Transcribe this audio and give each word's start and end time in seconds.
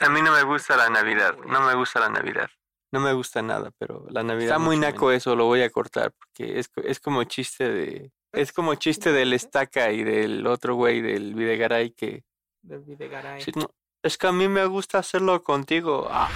A 0.00 0.08
mí 0.08 0.22
no 0.22 0.32
me 0.32 0.44
gusta 0.44 0.76
la 0.76 0.88
Navidad, 0.88 1.36
no 1.46 1.60
me 1.60 1.74
gusta 1.74 1.98
la 1.98 2.08
Navidad. 2.08 2.48
No 2.92 3.00
me 3.00 3.12
gusta 3.12 3.42
nada, 3.42 3.70
pero 3.78 4.06
la 4.10 4.22
Navidad... 4.22 4.50
Está 4.50 4.58
muy 4.58 4.78
naco 4.78 5.10
eso, 5.10 5.34
lo 5.34 5.46
voy 5.46 5.62
a 5.62 5.70
cortar, 5.70 6.12
porque 6.12 6.58
es, 6.58 6.70
es 6.84 7.00
como 7.00 7.24
chiste 7.24 7.68
de... 7.68 8.12
Es 8.32 8.52
como 8.52 8.74
chiste 8.76 9.12
del 9.12 9.32
estaca 9.32 9.90
y 9.90 10.04
del 10.04 10.46
otro 10.46 10.74
güey 10.74 11.00
del 11.00 11.34
Videgaray 11.34 11.90
que... 11.90 12.22
Del 12.62 12.80
Videgaray. 12.80 13.42
Sí, 13.42 13.50
no, 13.56 13.70
es 14.02 14.16
que 14.16 14.28
a 14.28 14.32
mí 14.32 14.48
me 14.48 14.64
gusta 14.66 14.98
hacerlo 14.98 15.42
contigo. 15.42 16.06
Ah. 16.10 16.30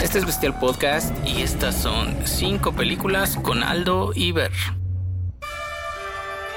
Este 0.00 0.18
es 0.18 0.24
Bestial 0.24 0.58
Podcast 0.58 1.14
y 1.26 1.42
estas 1.42 1.82
son 1.82 2.26
cinco 2.26 2.72
películas 2.72 3.36
con 3.36 3.62
Aldo 3.62 4.12
y 4.14 4.32
Ver. 4.32 4.52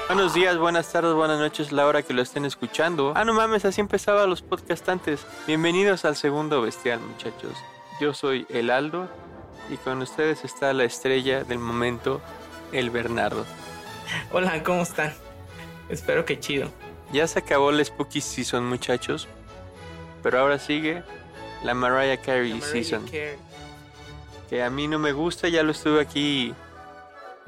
Buenos 0.06 0.34
días, 0.34 0.58
buenas 0.58 0.92
tardes, 0.92 1.14
buenas 1.14 1.38
noches, 1.38 1.72
la 1.72 1.86
hora 1.86 2.02
que 2.02 2.12
lo 2.12 2.20
estén 2.20 2.44
escuchando. 2.44 3.14
Ah, 3.16 3.24
no 3.24 3.32
mames, 3.32 3.64
así 3.64 3.80
empezaba 3.80 4.26
los 4.26 4.42
podcasts 4.42 4.86
antes. 4.90 5.26
Bienvenidos 5.46 6.04
al 6.04 6.14
segundo 6.14 6.60
Bestial, 6.60 7.00
muchachos. 7.00 7.52
Yo 8.00 8.12
soy 8.12 8.46
el 8.50 8.70
Aldo 8.70 9.08
y 9.70 9.78
con 9.78 10.02
ustedes 10.02 10.44
está 10.44 10.74
la 10.74 10.84
estrella 10.84 11.42
del 11.44 11.58
momento, 11.58 12.20
el 12.70 12.90
Bernardo. 12.90 13.46
Hola, 14.30 14.62
¿cómo 14.62 14.82
están? 14.82 15.14
Espero 15.88 16.26
que 16.26 16.38
chido. 16.38 16.70
Ya 17.10 17.26
se 17.26 17.38
acabó 17.38 17.70
el 17.70 17.82
Spooky 17.82 18.20
Season, 18.20 18.64
muchachos. 18.66 19.26
Pero 20.22 20.38
ahora 20.38 20.58
sigue 20.58 21.02
la 21.62 21.72
Mariah 21.72 22.18
Carey 22.20 22.50
La 22.50 22.56
Mariah 22.56 22.72
Season. 22.72 23.04
Carey. 23.06 23.38
Que 24.50 24.62
a 24.62 24.68
mí 24.68 24.86
no 24.86 24.98
me 24.98 25.12
gusta, 25.12 25.48
ya 25.48 25.62
lo 25.62 25.72
estuve 25.72 26.02
aquí 26.02 26.54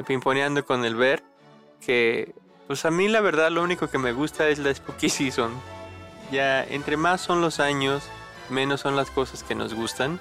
pimponeando 0.06 0.64
con 0.64 0.86
el 0.86 0.96
Ver. 0.96 1.22
Que 1.80 2.34
pues 2.66 2.84
a 2.84 2.90
mí 2.90 3.08
la 3.08 3.20
verdad 3.20 3.50
lo 3.50 3.62
único 3.62 3.88
que 3.88 3.98
me 3.98 4.12
gusta 4.12 4.48
es 4.48 4.58
la 4.58 4.74
Spooky 4.74 5.08
Season. 5.08 5.52
Ya 6.32 6.64
entre 6.64 6.96
más 6.96 7.20
son 7.20 7.40
los 7.40 7.60
años, 7.60 8.02
menos 8.50 8.80
son 8.80 8.96
las 8.96 9.10
cosas 9.10 9.42
que 9.42 9.54
nos 9.54 9.74
gustan. 9.74 10.18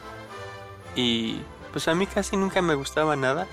Y 0.96 1.42
pues 1.72 1.88
a 1.88 1.96
mí 1.96 2.06
casi 2.06 2.38
nunca 2.38 2.62
me 2.62 2.76
gustaba 2.76 3.16
nada. 3.16 3.48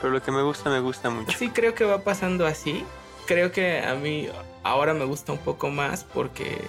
Pero 0.00 0.12
lo 0.12 0.22
que 0.22 0.30
me 0.30 0.42
gusta, 0.42 0.68
me 0.68 0.80
gusta 0.80 1.08
mucho. 1.08 1.36
Sí, 1.38 1.48
creo 1.48 1.74
que 1.74 1.84
va 1.84 2.04
pasando 2.04 2.46
así. 2.46 2.84
Creo 3.26 3.50
que 3.50 3.80
a 3.80 3.94
mí 3.94 4.28
ahora 4.62 4.92
me 4.92 5.04
gusta 5.04 5.32
un 5.32 5.38
poco 5.38 5.70
más 5.70 6.04
porque, 6.04 6.60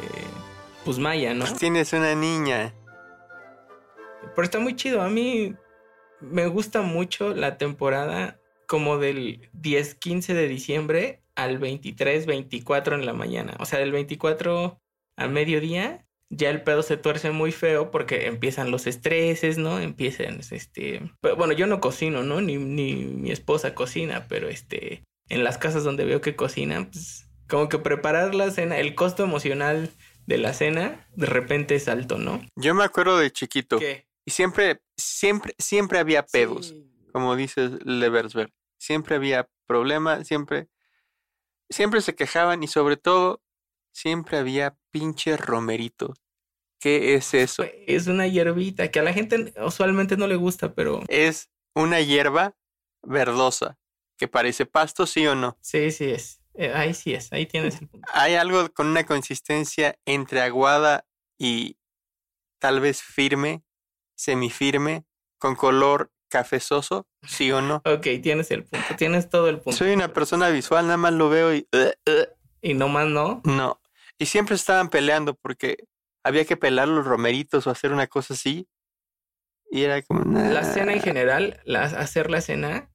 pues 0.86 0.98
Maya, 0.98 1.34
¿no? 1.34 1.46
Pues 1.46 1.60
tienes 1.60 1.92
una 1.92 2.16
niña. 2.16 2.74
Pero 4.34 4.46
está 4.46 4.60
muy 4.60 4.76
chido. 4.76 5.02
A 5.02 5.10
mí 5.10 5.56
me 6.22 6.48
gusta 6.48 6.82
mucho 6.82 7.36
la 7.36 7.58
temporada 7.58 8.40
como 8.66 8.98
del 8.98 9.50
10-15 9.54 10.34
de 10.34 10.48
diciembre 10.48 11.22
al 11.38 11.60
23-24 11.60 12.96
en 12.96 13.06
la 13.06 13.14
mañana. 13.14 13.56
O 13.60 13.66
sea, 13.66 13.80
del 13.80 13.94
24 13.94 14.82
al 15.16 15.32
mediodía 15.32 16.04
ya 16.30 16.50
el 16.50 16.62
pedo 16.62 16.84
se 16.84 16.98
tuerce 16.98 17.32
muy 17.32 17.54
feo 17.54 17.90
porque 17.90 18.28
empiezan 18.28 18.70
los 18.70 18.86
estreses, 18.86 19.58
¿no? 19.58 19.80
Empiezan, 19.80 20.42
este... 20.52 21.02
pero 21.22 21.38
bueno, 21.38 21.54
yo 21.54 21.68
no 21.68 21.80
cocino, 21.80 22.24
¿no? 22.24 22.42
Ni, 22.42 22.58
ni 22.58 22.96
mi 22.96 23.32
esposa 23.32 23.74
cocina, 23.74 24.26
pero 24.28 24.50
este... 24.50 25.04
En 25.30 25.44
las 25.44 25.58
casas 25.58 25.84
donde 25.84 26.06
veo 26.06 26.22
que 26.22 26.38
cocinan, 26.38 26.90
pues 26.90 27.30
como 27.50 27.68
que 27.68 27.80
preparar 27.80 28.34
la 28.34 28.50
cena, 28.50 28.78
el 28.78 28.96
costo 28.96 29.24
emocional 29.24 29.92
de 30.26 30.38
la 30.38 30.54
cena 30.54 31.06
de 31.16 31.26
repente 31.26 31.76
es 31.76 31.88
alto, 31.88 32.18
¿no? 32.18 32.42
Yo 32.56 32.74
me 32.74 32.86
acuerdo 32.86 33.18
de 33.18 33.32
chiquito. 33.32 33.78
¿Qué? 33.78 34.08
Y 34.26 34.32
siempre, 34.32 34.80
siempre, 34.96 35.54
siempre 35.58 36.00
había 36.00 36.24
pedos. 36.26 36.70
Sí. 36.70 36.88
como 37.12 37.36
dices 37.36 37.72
Leversberg. 37.86 38.52
Siempre 38.80 39.16
había 39.16 39.50
problemas, 39.66 40.28
siempre, 40.28 40.68
siempre 41.70 42.02
se 42.02 42.16
quejaban 42.16 42.64
y 42.64 42.68
sobre 42.68 42.98
todo, 42.98 43.42
siempre 43.92 44.38
había 44.38 44.78
pinche 44.92 45.38
romerito. 45.38 46.14
¿Qué 46.80 47.16
es 47.16 47.34
eso? 47.34 47.64
Es 47.88 48.08
una 48.08 48.28
hierbita 48.28 48.92
que 48.92 49.00
a 49.00 49.04
la 49.04 49.14
gente 49.14 49.54
usualmente 49.66 50.16
no 50.16 50.28
le 50.28 50.36
gusta, 50.36 50.74
pero 50.76 51.02
Es 51.08 51.50
una 51.74 52.00
hierba 52.02 52.56
verdosa 53.02 53.80
que 54.18 54.28
parece 54.28 54.66
pasto, 54.66 55.08
sí 55.08 55.26
o 55.28 55.36
no. 55.36 55.58
sí, 55.62 55.92
sí 55.92 56.06
es. 56.06 56.42
Eh, 56.54 56.74
ahí 56.74 56.94
sí 56.96 57.14
es, 57.14 57.32
ahí 57.34 57.46
tienes 57.46 57.80
el 57.80 57.88
punto. 57.88 58.08
Hay 58.14 58.34
algo 58.34 58.72
con 58.74 58.88
una 58.88 59.06
consistencia 59.06 60.00
entre 60.06 60.42
aguada 60.42 61.06
y 61.38 61.78
tal 62.60 62.80
vez 62.80 63.04
firme, 63.04 63.64
semifirme, 64.16 65.06
con 65.38 65.56
color 65.56 66.12
cafezoso, 66.30 67.08
sí 67.28 67.52
o 67.52 67.62
no. 67.62 67.82
Ok, 67.86 68.08
tienes 68.24 68.50
el 68.52 68.64
punto, 68.64 68.86
tienes 68.98 69.30
todo 69.30 69.50
el 69.50 69.58
punto. 69.60 69.78
Soy 69.78 69.94
una 69.94 70.14
persona 70.14 70.50
visual, 70.50 70.86
nada 70.86 70.98
más 70.98 71.14
lo 71.14 71.30
veo 71.30 71.54
y... 71.54 71.68
Y 72.62 72.74
no 72.74 72.88
más 72.90 73.08
no. 73.08 73.42
No. 73.46 73.80
Y 74.18 74.26
siempre 74.26 74.56
estaban 74.56 74.90
peleando 74.90 75.36
porque 75.36 75.78
había 76.24 76.44
que 76.46 76.58
pelar 76.58 76.88
los 76.88 77.06
romeritos 77.06 77.68
o 77.68 77.70
hacer 77.70 77.92
una 77.94 78.08
cosa 78.08 78.34
así. 78.34 78.68
Y 79.70 79.84
era 79.84 80.02
como. 80.02 80.24
La 80.40 80.64
cena 80.64 80.94
en 80.94 81.02
general, 81.02 81.60
la- 81.66 81.84
hacer 81.84 82.32
la 82.32 82.42
cena 82.42 82.90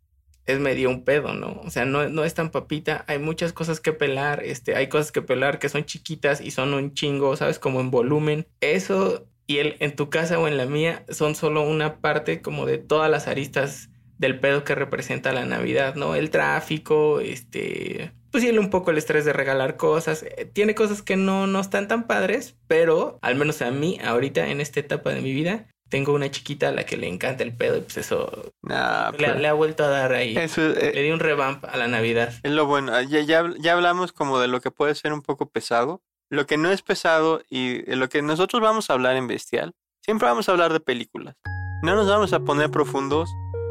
es 0.46 0.58
medio 0.58 0.90
un 0.90 1.04
pedo, 1.04 1.32
¿no? 1.34 1.60
O 1.64 1.70
sea, 1.70 1.84
no, 1.84 2.08
no 2.08 2.24
es 2.24 2.34
tan 2.34 2.50
papita, 2.50 3.04
hay 3.06 3.18
muchas 3.20 3.52
cosas 3.52 3.78
que 3.78 3.92
pelar, 3.92 4.42
este, 4.42 4.74
hay 4.74 4.88
cosas 4.88 5.12
que 5.12 5.22
pelar 5.22 5.60
que 5.60 5.68
son 5.68 5.84
chiquitas 5.84 6.40
y 6.40 6.50
son 6.50 6.74
un 6.74 6.94
chingo, 6.94 7.36
¿sabes? 7.36 7.60
Como 7.60 7.80
en 7.80 7.90
volumen. 7.92 8.48
Eso 8.60 9.28
y 9.46 9.58
el, 9.58 9.76
en 9.78 9.94
tu 9.94 10.10
casa 10.10 10.38
o 10.40 10.48
en 10.48 10.56
la 10.56 10.66
mía 10.66 11.04
son 11.08 11.36
solo 11.36 11.62
una 11.62 12.00
parte 12.00 12.42
como 12.42 12.66
de 12.66 12.78
todas 12.78 13.08
las 13.10 13.28
aristas 13.28 13.90
del 14.22 14.38
pedo 14.40 14.64
que 14.64 14.74
representa 14.74 15.32
la 15.32 15.44
Navidad, 15.44 15.94
¿no? 15.96 16.14
El 16.14 16.30
tráfico, 16.30 17.20
este, 17.20 18.12
pues 18.30 18.44
el- 18.44 18.58
un 18.58 18.70
poco 18.70 18.90
el 18.90 18.98
estrés 18.98 19.24
de 19.26 19.32
regalar 19.34 19.76
cosas. 19.76 20.22
Eh, 20.22 20.48
Tiene 20.50 20.74
cosas 20.74 21.02
que 21.02 21.16
no, 21.16 21.46
no 21.46 21.60
están 21.60 21.88
tan 21.88 22.06
padres, 22.06 22.56
pero 22.68 23.18
al 23.20 23.34
menos 23.36 23.60
a 23.62 23.70
mí, 23.70 23.98
ahorita 24.02 24.48
en 24.48 24.60
esta 24.60 24.80
etapa 24.80 25.10
de 25.10 25.20
mi 25.20 25.32
vida, 25.34 25.66
tengo 25.90 26.14
una 26.14 26.30
chiquita 26.30 26.68
a 26.68 26.72
la 26.72 26.86
que 26.86 26.96
le 26.96 27.06
encanta 27.08 27.42
el 27.44 27.54
pedo 27.54 27.76
y 27.76 27.80
pues 27.82 27.98
eso 27.98 28.52
Nah, 28.62 29.10
le, 29.10 29.18
pero 29.18 29.34
le 29.38 29.46
ha 29.48 29.52
vuelto 29.52 29.84
a 29.84 29.88
dar 29.88 30.12
ahí. 30.14 30.34
Eso 30.38 30.62
eh, 30.70 30.92
Le 30.94 31.02
di 31.02 31.10
un 31.10 31.20
revamp 31.20 31.64
a 31.66 31.76
la 31.76 31.86
Navidad. 31.88 32.32
es 32.42 32.50
lo 32.52 32.64
bueno. 32.64 32.98
Ya, 33.02 33.20
ya, 33.20 33.44
ya 33.58 33.72
hablamos 33.74 34.12
como 34.12 34.38
de 34.40 34.48
lo 34.48 34.60
que 34.62 34.70
puede 34.70 34.94
ser 34.94 35.12
un 35.12 35.20
poco 35.20 35.50
pesado. 35.50 36.00
Lo 36.30 36.46
que 36.46 36.56
no 36.56 36.70
es 36.70 36.80
pesado 36.80 37.42
y 37.50 37.82
de 37.82 37.96
lo 37.96 38.08
que 38.08 38.22
nosotros 38.22 38.62
vamos 38.62 38.88
a 38.88 38.94
hablar 38.94 39.16
en 39.16 39.26
Bestial, 39.26 39.74
siempre 40.02 40.28
vamos 40.28 40.48
a 40.48 40.52
hablar 40.52 40.72
de 40.72 40.80
películas. 40.80 41.34
No 41.82 41.94
nos 41.94 42.08
vamos 42.08 42.32
a 42.32 42.40
poner 42.40 42.70
profundos. 42.70 43.28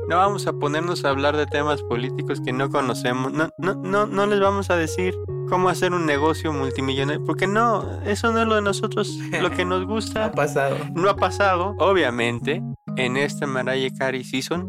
No 0.07 0.17
vamos 0.17 0.47
a 0.47 0.53
ponernos 0.53 1.05
a 1.05 1.09
hablar 1.09 1.37
de 1.37 1.45
temas 1.45 1.81
políticos 1.83 2.41
que 2.41 2.51
no 2.51 2.69
conocemos. 2.69 3.31
No, 3.31 3.49
no, 3.57 3.75
no, 3.75 4.05
no 4.07 4.25
les 4.25 4.39
vamos 4.39 4.69
a 4.69 4.75
decir 4.75 5.15
cómo 5.47 5.69
hacer 5.69 5.93
un 5.93 6.05
negocio 6.05 6.51
multimillonario. 6.51 7.23
Porque 7.23 7.47
no, 7.47 8.01
eso 8.03 8.31
no 8.31 8.41
es 8.41 8.47
lo 8.47 8.55
de 8.55 8.61
nosotros. 8.61 9.17
Lo 9.41 9.51
que 9.51 9.63
nos 9.65 9.81
Ha 9.83 9.85
gusta 9.85 10.31
pasado. 10.31 10.77
no 10.95 11.09
ha 11.09 11.15
pasado. 11.15 11.75
Obviamente, 11.79 12.61
en 12.97 13.17
esta 13.17 13.47
Mariah 13.47 13.91
Carey 13.97 14.23
Season 14.23 14.67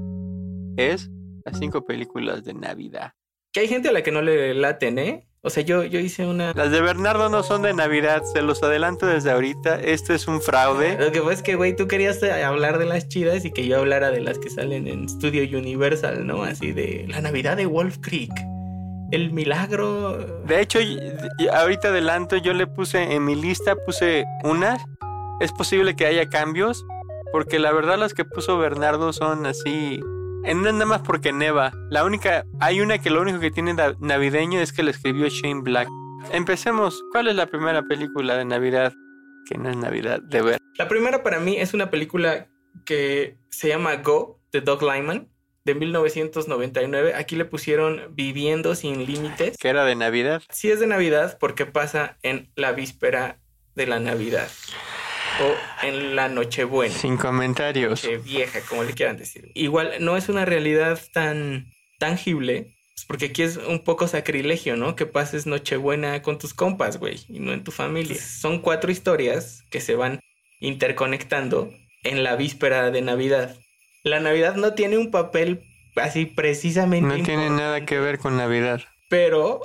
es 0.76 1.10
las 1.44 1.58
cinco 1.58 1.84
películas 1.84 2.44
de 2.44 2.54
Navidad. 2.54 3.12
Que 3.52 3.60
hay 3.60 3.68
gente 3.68 3.88
a 3.88 3.92
la 3.92 4.02
que 4.02 4.12
no 4.12 4.22
le 4.22 4.54
laten, 4.54 4.98
¿eh? 4.98 5.28
O 5.44 5.50
sea, 5.50 5.64
yo, 5.64 5.82
yo 5.82 5.98
hice 5.98 6.24
una... 6.24 6.52
Las 6.54 6.70
de 6.70 6.80
Bernardo 6.80 7.28
no 7.28 7.42
son 7.42 7.62
de 7.62 7.74
Navidad, 7.74 8.22
se 8.32 8.42
los 8.42 8.62
adelanto 8.62 9.06
desde 9.06 9.32
ahorita. 9.32 9.80
Esto 9.80 10.14
es 10.14 10.28
un 10.28 10.40
fraude. 10.40 10.96
Lo 10.96 11.10
que 11.10 11.20
pasa 11.20 11.32
es 11.32 11.42
que, 11.42 11.56
güey, 11.56 11.74
tú 11.74 11.88
querías 11.88 12.22
eh, 12.22 12.44
hablar 12.44 12.78
de 12.78 12.84
las 12.84 13.08
chidas 13.08 13.44
y 13.44 13.50
que 13.50 13.66
yo 13.66 13.80
hablara 13.80 14.12
de 14.12 14.20
las 14.20 14.38
que 14.38 14.50
salen 14.50 14.86
en 14.86 15.08
Studio 15.08 15.42
Universal, 15.58 16.24
¿no? 16.24 16.44
Así 16.44 16.70
de 16.70 17.06
la 17.08 17.20
Navidad 17.20 17.56
de 17.56 17.66
Wolf 17.66 17.98
Creek. 18.00 18.30
El 19.10 19.32
milagro... 19.32 20.16
De 20.46 20.60
hecho, 20.60 20.78
ahorita 21.52 21.88
adelanto, 21.88 22.36
yo 22.36 22.52
le 22.52 22.68
puse 22.68 23.12
en 23.12 23.24
mi 23.24 23.34
lista, 23.34 23.74
puse 23.84 24.24
unas. 24.44 24.80
Es 25.40 25.50
posible 25.50 25.96
que 25.96 26.06
haya 26.06 26.28
cambios, 26.28 26.86
porque 27.32 27.58
la 27.58 27.72
verdad 27.72 27.98
las 27.98 28.14
que 28.14 28.24
puso 28.24 28.58
Bernardo 28.58 29.12
son 29.12 29.44
así. 29.46 30.00
En 30.44 30.62
nada 30.62 30.84
más 30.84 31.02
porque 31.02 31.32
neva. 31.32 31.72
La 31.88 32.04
única, 32.04 32.44
hay 32.58 32.80
una 32.80 32.98
que 32.98 33.10
lo 33.10 33.20
único 33.20 33.38
que 33.38 33.52
tiene 33.52 33.74
navideño 34.00 34.60
es 34.60 34.72
que 34.72 34.82
la 34.82 34.90
escribió 34.90 35.28
Shane 35.28 35.62
Black. 35.62 35.88
Empecemos. 36.32 37.00
¿Cuál 37.12 37.28
es 37.28 37.36
la 37.36 37.46
primera 37.46 37.82
película 37.82 38.36
de 38.36 38.44
Navidad 38.44 38.92
que 39.48 39.56
no 39.56 39.70
es 39.70 39.76
Navidad 39.76 40.20
de 40.20 40.42
ver? 40.42 40.58
La 40.78 40.88
primera 40.88 41.22
para 41.22 41.38
mí 41.38 41.56
es 41.56 41.74
una 41.74 41.90
película 41.90 42.48
que 42.84 43.36
se 43.50 43.68
llama 43.68 43.94
Go, 43.96 44.40
de 44.50 44.60
Doug 44.62 44.82
Lyman, 44.82 45.28
de 45.64 45.74
1999. 45.76 47.14
Aquí 47.14 47.36
le 47.36 47.44
pusieron 47.44 48.12
Viviendo 48.14 48.74
sin 48.74 49.06
Límites. 49.06 49.56
Que 49.58 49.68
era 49.68 49.84
de 49.84 49.94
Navidad. 49.94 50.42
Sí 50.50 50.70
es 50.70 50.80
de 50.80 50.88
Navidad 50.88 51.38
porque 51.38 51.66
pasa 51.66 52.18
en 52.22 52.50
la 52.56 52.72
víspera 52.72 53.38
de 53.76 53.86
la 53.86 54.00
Navidad. 54.00 54.48
O 55.40 55.86
en 55.86 56.14
la 56.14 56.28
Nochebuena. 56.28 56.94
Sin 56.94 57.16
comentarios. 57.16 58.04
Noche 58.04 58.18
vieja, 58.18 58.60
como 58.68 58.84
le 58.84 58.92
quieran 58.92 59.16
decir. 59.16 59.50
Igual 59.54 59.94
no 60.00 60.16
es 60.16 60.28
una 60.28 60.44
realidad 60.44 61.00
tan 61.12 61.66
tangible. 61.98 62.74
pues 62.94 63.06
porque 63.06 63.26
aquí 63.26 63.42
es 63.42 63.56
un 63.56 63.82
poco 63.84 64.08
sacrilegio, 64.08 64.76
¿no? 64.76 64.94
Que 64.96 65.06
pases 65.06 65.46
Nochebuena 65.46 66.22
con 66.22 66.38
tus 66.38 66.52
compas, 66.54 66.98
güey, 66.98 67.20
y 67.28 67.40
no 67.40 67.52
en 67.52 67.64
tu 67.64 67.70
familia. 67.70 68.16
Son 68.20 68.60
cuatro 68.60 68.90
historias 68.92 69.64
que 69.70 69.80
se 69.80 69.94
van 69.94 70.20
interconectando 70.60 71.72
en 72.02 72.22
la 72.22 72.36
víspera 72.36 72.90
de 72.90 73.02
Navidad. 73.02 73.56
La 74.04 74.20
Navidad 74.20 74.56
no 74.56 74.74
tiene 74.74 74.98
un 74.98 75.10
papel 75.10 75.62
así 75.96 76.26
precisamente. 76.26 77.18
No 77.18 77.24
tiene 77.24 77.50
nada 77.50 77.84
que 77.84 77.98
ver 77.98 78.18
con 78.18 78.36
Navidad. 78.36 78.82
Pero 79.08 79.60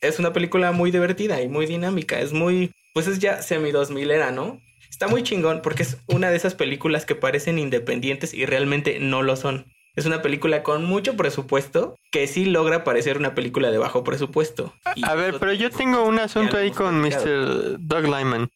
es 0.00 0.18
una 0.18 0.32
película 0.32 0.72
muy 0.72 0.90
divertida 0.90 1.40
y 1.42 1.48
muy 1.48 1.66
dinámica. 1.66 2.20
Es 2.20 2.32
muy, 2.32 2.72
pues 2.94 3.06
es 3.06 3.18
ya 3.18 3.42
semi 3.42 3.70
2000 3.70 4.10
era, 4.10 4.30
¿no? 4.32 4.60
Está 5.00 5.10
muy 5.10 5.22
chingón 5.22 5.62
porque 5.62 5.82
es 5.82 5.96
una 6.08 6.28
de 6.28 6.36
esas 6.36 6.54
películas 6.54 7.06
que 7.06 7.14
parecen 7.14 7.58
independientes 7.58 8.34
y 8.34 8.44
realmente 8.44 8.98
no 9.00 9.22
lo 9.22 9.34
son. 9.34 9.64
Es 9.96 10.04
una 10.04 10.20
película 10.20 10.62
con 10.62 10.84
mucho 10.84 11.16
presupuesto 11.16 11.96
que 12.12 12.26
sí 12.26 12.44
logra 12.44 12.84
parecer 12.84 13.16
una 13.16 13.34
película 13.34 13.70
de 13.70 13.78
bajo 13.78 14.04
presupuesto. 14.04 14.74
Y 14.96 15.02
A 15.06 15.14
ver, 15.14 15.38
pero 15.40 15.54
yo 15.54 15.70
tengo 15.70 16.04
un 16.04 16.18
asunto 16.18 16.58
ahí 16.58 16.70
con. 16.70 17.00
Mr. 17.00 17.78
Doug 17.78 18.02
Lyman. 18.14 18.50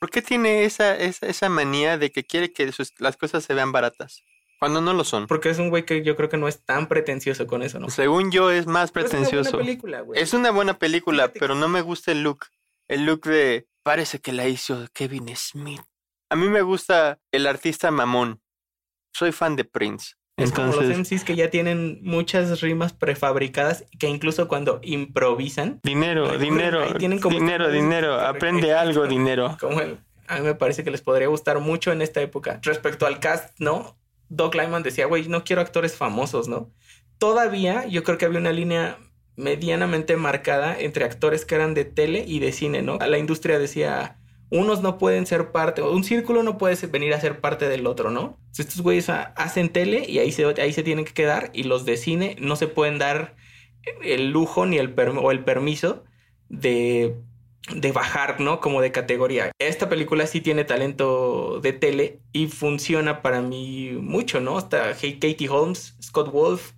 ¿Por 0.00 0.08
qué 0.08 0.22
tiene 0.22 0.64
esa, 0.64 0.96
esa, 0.96 1.26
esa 1.26 1.50
manía 1.50 1.98
de 1.98 2.10
que 2.10 2.24
quiere 2.24 2.54
que 2.54 2.72
sus- 2.72 2.94
las 2.98 3.18
cosas 3.18 3.44
se 3.44 3.52
vean 3.52 3.70
baratas? 3.70 4.22
Cuando 4.58 4.80
no 4.80 4.94
lo 4.94 5.04
son. 5.04 5.26
Porque 5.26 5.50
es 5.50 5.58
un 5.58 5.68
güey 5.68 5.84
que 5.84 6.02
yo 6.02 6.16
creo 6.16 6.30
que 6.30 6.38
no 6.38 6.48
es 6.48 6.64
tan 6.64 6.88
pretencioso 6.88 7.46
con 7.46 7.62
eso, 7.62 7.78
¿no? 7.78 7.90
Según 7.90 8.32
yo 8.32 8.50
es 8.50 8.66
más 8.66 8.92
Pero 8.92 9.10
pretencioso. 9.10 9.40
Es 9.40 9.48
una 9.48 9.58
buena 9.58 9.66
película, 9.66 10.00
güey. 10.00 10.22
Es 10.22 10.32
una 10.32 10.50
buena 10.52 10.78
película, 10.78 11.28
pero 11.38 11.54
no 11.54 11.68
me 11.68 11.82
gusta 11.82 12.12
el 12.12 12.22
look. 12.22 12.46
El 12.88 13.04
look 13.04 13.24
de... 13.24 13.66
Parece 13.82 14.20
que 14.20 14.32
la 14.32 14.46
hizo 14.48 14.86
Kevin 14.92 15.34
Smith. 15.36 15.80
A 16.30 16.36
mí 16.36 16.48
me 16.48 16.62
gusta 16.62 17.18
el 17.32 17.46
artista 17.46 17.90
mamón. 17.90 18.40
Soy 19.12 19.32
fan 19.32 19.56
de 19.56 19.64
Prince. 19.64 20.14
Es 20.36 20.50
como 20.50 20.68
los 20.68 20.82
Entonces, 20.82 21.12
MCs 21.12 21.24
que 21.24 21.36
ya 21.36 21.50
tienen 21.50 22.00
muchas 22.02 22.60
rimas 22.62 22.94
prefabricadas 22.94 23.84
que 23.98 24.08
incluso 24.08 24.48
cuando 24.48 24.80
improvisan, 24.82 25.80
dinero, 25.82 26.38
dinero, 26.38 26.94
tienen 26.96 27.20
como 27.20 27.38
dinero, 27.38 27.70
dinero. 27.70 28.18
Aprende 28.18 28.72
algo, 28.72 29.06
dinero. 29.08 29.56
como 29.60 29.80
el, 29.80 29.98
a 30.26 30.36
mí 30.38 30.42
me 30.42 30.54
parece 30.54 30.84
que 30.84 30.90
les 30.90 31.02
podría 31.02 31.28
gustar 31.28 31.60
mucho 31.60 31.92
en 31.92 32.00
esta 32.00 32.22
época. 32.22 32.60
Respecto 32.62 33.06
al 33.06 33.20
cast, 33.20 33.58
¿no? 33.58 33.98
Doug 34.30 34.54
Lyman 34.54 34.82
decía, 34.82 35.04
güey, 35.04 35.28
no 35.28 35.44
quiero 35.44 35.60
actores 35.60 35.94
famosos, 35.94 36.48
¿no? 36.48 36.70
Todavía 37.18 37.86
yo 37.86 38.02
creo 38.02 38.16
que 38.16 38.24
había 38.24 38.38
una 38.38 38.52
línea 38.52 38.98
medianamente 39.36 40.16
marcada 40.16 40.78
entre 40.78 41.04
actores 41.04 41.44
que 41.44 41.54
eran 41.54 41.74
de 41.74 41.84
tele 41.84 42.24
y 42.26 42.38
de 42.38 42.52
cine, 42.52 42.82
¿no? 42.82 42.98
La 42.98 43.18
industria 43.18 43.58
decía, 43.58 44.18
unos 44.50 44.82
no 44.82 44.98
pueden 44.98 45.26
ser 45.26 45.50
parte, 45.50 45.80
un 45.80 46.04
círculo 46.04 46.42
no 46.42 46.58
puede 46.58 46.86
venir 46.86 47.14
a 47.14 47.20
ser 47.20 47.40
parte 47.40 47.68
del 47.68 47.86
otro, 47.86 48.10
¿no? 48.10 48.38
Entonces, 48.40 48.66
estos 48.66 48.82
güeyes 48.82 49.08
hacen 49.08 49.70
tele 49.70 50.04
y 50.06 50.18
ahí 50.18 50.30
se, 50.30 50.44
ahí 50.60 50.72
se 50.74 50.82
tienen 50.82 51.06
que 51.06 51.14
quedar 51.14 51.50
y 51.54 51.62
los 51.62 51.86
de 51.86 51.96
cine 51.96 52.36
no 52.38 52.56
se 52.56 52.68
pueden 52.68 52.98
dar 52.98 53.34
el 54.02 54.30
lujo 54.30 54.66
ni 54.66 54.76
el, 54.76 54.92
permiso 54.92 56.04
de, 56.50 57.16
de 57.74 57.92
bajar, 57.92 58.40
¿no? 58.40 58.60
Como 58.60 58.82
de 58.82 58.92
categoría. 58.92 59.52
Esta 59.58 59.88
película 59.88 60.26
sí 60.26 60.42
tiene 60.42 60.64
talento 60.64 61.60
de 61.60 61.72
tele 61.72 62.20
y 62.32 62.48
funciona 62.48 63.22
para 63.22 63.40
mí 63.40 63.92
mucho, 63.92 64.40
¿no? 64.40 64.58
Hey, 65.00 65.18
Katie 65.18 65.48
Holmes, 65.48 65.96
Scott 66.02 66.30
Wolf, 66.30 66.72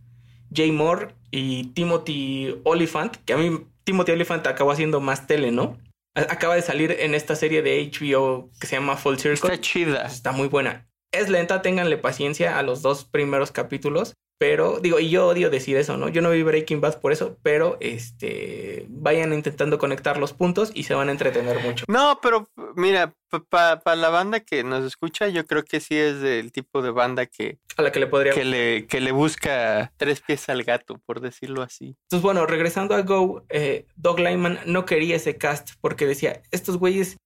Jay 0.54 0.72
Moore 0.72 1.08
y 1.30 1.68
Timothy 1.68 2.56
Oliphant, 2.64 3.16
que 3.24 3.32
a 3.32 3.36
mí 3.36 3.66
Timothy 3.84 4.12
Oliphant 4.12 4.46
acabó 4.46 4.72
haciendo 4.72 5.00
más 5.00 5.26
tele, 5.26 5.50
¿no? 5.50 5.78
Acaba 6.14 6.54
de 6.54 6.62
salir 6.62 6.92
en 6.92 7.14
esta 7.14 7.34
serie 7.34 7.62
de 7.62 7.90
HBO 7.90 8.50
que 8.60 8.66
se 8.66 8.76
llama 8.76 8.96
Full 8.96 9.16
Circle. 9.16 9.52
Está 9.52 9.60
chida. 9.60 10.06
Está 10.06 10.32
muy 10.32 10.48
buena. 10.48 10.86
Es 11.12 11.28
lenta, 11.28 11.60
ténganle 11.62 11.98
paciencia 11.98 12.58
a 12.58 12.62
los 12.62 12.82
dos 12.82 13.04
primeros 13.04 13.50
capítulos. 13.50 14.14
Pero, 14.38 14.80
digo, 14.80 14.98
y 14.98 15.10
yo 15.10 15.28
odio 15.28 15.48
decir 15.48 15.76
eso, 15.76 15.96
¿no? 15.96 16.08
Yo 16.08 16.20
no 16.20 16.30
vi 16.30 16.42
Breaking 16.42 16.80
Bad 16.80 17.00
por 17.00 17.12
eso, 17.12 17.38
pero 17.42 17.76
este 17.80 18.86
vayan 18.88 19.32
intentando 19.32 19.78
conectar 19.78 20.18
los 20.18 20.32
puntos 20.32 20.72
y 20.74 20.84
se 20.84 20.94
van 20.94 21.08
a 21.08 21.12
entretener 21.12 21.60
mucho. 21.60 21.84
No, 21.88 22.18
pero 22.20 22.48
mira, 22.74 23.14
para 23.48 23.96
la 23.96 24.08
banda 24.08 24.40
que 24.40 24.64
nos 24.64 24.84
escucha, 24.84 25.28
yo 25.28 25.46
creo 25.46 25.62
que 25.64 25.80
sí 25.80 25.96
es 25.96 26.20
del 26.20 26.52
tipo 26.52 26.82
de 26.82 26.90
banda 26.90 27.26
que, 27.26 27.58
A 27.76 27.82
la 27.82 27.92
que 27.92 28.00
le 28.00 28.06
podría. 28.06 28.32
que, 28.32 28.44
le, 28.44 28.86
que 28.86 29.00
le 29.00 29.12
busca 29.12 29.92
tres 29.96 30.20
pies 30.20 30.48
al 30.48 30.64
gato, 30.64 31.00
por 31.06 31.20
decirlo 31.20 31.62
así. 31.62 31.96
Entonces, 32.06 32.22
bueno, 32.22 32.46
regresando 32.46 32.94
a 32.94 33.02
Go, 33.02 33.44
eh, 33.50 33.86
Doug 33.96 34.18
Lyman 34.18 34.58
no 34.66 34.84
quería 34.84 35.16
ese 35.16 35.36
cast 35.36 35.70
porque 35.80 36.06
decía: 36.06 36.42
estos 36.50 36.78
güeyes, 36.78 37.16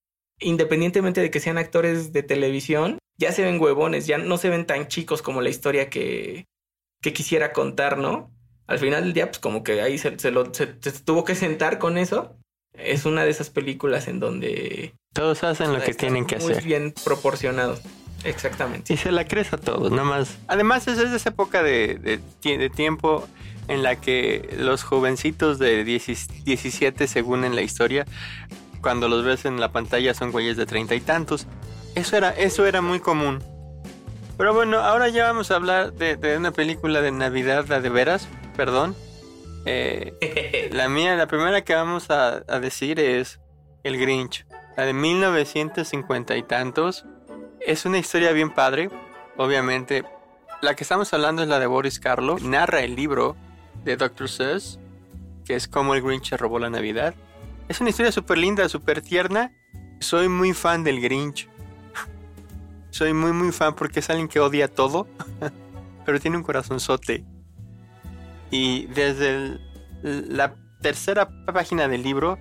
independientemente 0.41 1.21
de 1.21 1.31
que 1.31 1.41
sean 1.41 1.59
actores 1.59 2.13
de 2.13 2.23
televisión, 2.23 2.99
ya 3.19 3.33
se 3.33 3.43
ven 3.43 3.61
huevones, 3.61 4.07
ya 4.07 4.19
no 4.19 4.37
se 4.37 4.51
ven 4.51 4.67
tan 4.67 4.89
chicos 4.89 5.23
como 5.23 5.41
la 5.41 5.49
historia 5.49 5.91
que, 5.91 6.47
que 7.01 7.13
quisiera 7.13 7.53
contar, 7.53 7.99
¿no? 7.99 8.31
Al 8.67 8.79
final 8.79 9.05
del 9.05 9.13
día, 9.15 9.27
pues 9.27 9.39
como 9.39 9.63
que 9.63 9.81
ahí 9.81 9.99
se, 9.99 10.19
se 10.19 10.31
lo, 10.31 10.53
se- 10.53 10.75
se 10.81 10.93
tuvo 10.93 11.25
que 11.25 11.35
sentar 11.35 11.79
con 11.79 11.97
eso. 11.99 12.37
Es 12.75 13.07
una 13.07 13.25
de 13.25 13.31
esas 13.31 13.51
películas 13.51 14.09
en 14.09 14.21
donde 14.21 14.95
Todos 15.15 15.43
hacen 15.45 15.73
lo 15.73 15.81
que 15.81 15.95
tienen 15.95 16.27
que 16.27 16.37
muy 16.37 16.53
hacer. 16.53 16.65
bien 16.65 16.95
proporcionados. 17.05 17.81
Exactamente. 18.25 18.93
Y 18.93 18.97
se 18.97 19.11
la 19.13 19.27
crees 19.27 19.53
a 19.53 19.59
todos, 19.59 19.91
nada 19.91 20.05
más. 20.05 20.39
Además, 20.49 20.87
es 20.89 20.99
es 20.99 21.11
esa 21.13 21.31
época 21.31 21.63
de, 21.63 22.21
de 22.43 22.71
tiempo 22.71 23.27
en 23.69 23.83
la 23.83 23.97
que 24.01 24.49
los 24.59 24.83
jovencitos 24.83 25.59
de 25.59 25.85
10 25.85 26.45
17, 26.45 27.07
según 27.07 27.45
en 27.45 27.55
la 27.55 27.63
historia, 27.63 28.07
cuando 28.81 29.09
los 29.09 29.25
ves 29.25 29.45
en 29.45 29.61
la 29.61 29.73
pantalla 29.73 30.15
son 30.15 30.31
güeyes 30.33 30.57
de 30.57 30.67
treinta 30.67 30.95
y 30.95 31.01
tantos. 31.01 31.47
Eso 31.95 32.17
era, 32.17 32.31
eso 32.31 32.67
era 32.67 32.81
muy 32.83 33.01
común. 33.01 33.43
Pero 34.39 34.55
bueno, 34.55 34.79
ahora 34.79 35.09
ya 35.09 35.25
vamos 35.25 35.51
a 35.51 35.57
hablar 35.57 35.93
de, 35.95 36.15
de 36.17 36.37
una 36.37 36.53
película 36.53 37.01
de 37.01 37.11
Navidad, 37.11 37.67
la 37.69 37.81
de 37.81 37.89
veras, 37.89 38.29
perdón. 38.57 38.95
Eh, 39.67 40.71
la 40.73 40.89
mía, 40.89 41.17
la 41.17 41.27
primera 41.27 41.63
que 41.65 41.75
vamos 41.75 42.09
a, 42.11 42.45
a 42.47 42.61
decir 42.61 43.01
es 43.01 43.41
El 43.83 43.99
Grinch, 43.99 44.47
la 44.77 44.87
de 44.87 44.93
1950 44.93 46.37
y 46.37 46.45
tantos. 46.45 47.05
Es 47.61 47.85
una 47.85 47.99
historia 47.99 48.31
bien 48.31 48.51
padre, 48.55 48.91
obviamente. 49.37 50.05
La 50.63 50.77
que 50.77 50.85
estamos 50.85 51.13
hablando 51.13 51.43
es 51.43 51.49
la 51.49 51.59
de 51.59 51.67
Boris 51.67 51.99
Karloff. 51.99 52.41
Narra 52.43 52.83
el 52.83 52.95
libro 52.95 53.35
de 53.85 53.97
Dr. 53.97 54.29
Seuss, 54.29 54.79
que 55.45 55.57
es 55.57 55.67
como 55.67 55.95
el 55.95 56.03
Grinch 56.03 56.31
robó 56.35 56.61
la 56.61 56.71
Navidad. 56.71 57.13
Es 57.69 57.81
una 57.81 57.91
historia 57.91 58.13
súper 58.13 58.39
linda, 58.39 58.69
súper 58.69 59.03
tierna. 59.03 59.53
Soy 59.99 60.29
muy 60.29 60.53
fan 60.55 60.85
del 60.85 61.01
Grinch. 61.01 61.49
Soy 62.91 63.13
muy, 63.13 63.33
muy 63.33 63.53
fan 63.53 63.75
porque 63.75 64.01
es 64.01 64.11
alguien 64.11 64.29
que 64.29 64.41
odia 64.41 64.69
todo, 64.69 65.07
pero 66.07 66.19
tiene 66.21 66.37
un 66.37 66.43
corazonzote. 66.43 67.25
Y 68.51 68.87
desde 68.87 69.31
el- 69.31 69.61
la 70.37 70.55
tercera 70.81 71.29
página 71.53 71.89
del 71.89 72.03
libro 72.03 72.39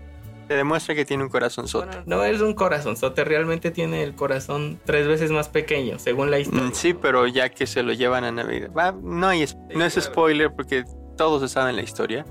te 0.48 0.54
demuestra 0.56 0.96
que 0.96 1.04
tiene 1.04 1.24
un 1.24 1.30
corazonzote. 1.30 1.88
Bueno, 1.88 2.04
no 2.06 2.24
es 2.24 2.40
un 2.40 2.54
corazonzote, 2.54 3.26
realmente 3.26 3.72
tiene 3.72 4.04
el 4.04 4.16
corazón 4.16 4.80
tres 4.86 5.06
veces 5.08 5.32
más 5.32 5.50
pequeño, 5.50 6.00
según 6.00 6.32
la 6.32 6.40
historia. 6.40 6.64
Mm, 6.64 6.74
Sí, 6.74 6.94
pero 6.94 7.28
ya 7.28 7.50
que 7.50 7.68
se 7.68 7.84
lo 7.84 7.92
llevan 7.92 8.24
a 8.24 8.32
Navidad. 8.32 8.70
No, 9.02 9.28
hay, 9.28 9.42
es- 9.42 9.58
no 9.76 9.84
es 9.84 9.96
spoiler 9.96 10.52
porque 10.56 10.86
todos 11.18 11.52
saben 11.52 11.76
la 11.76 11.82
historia. 11.82 12.26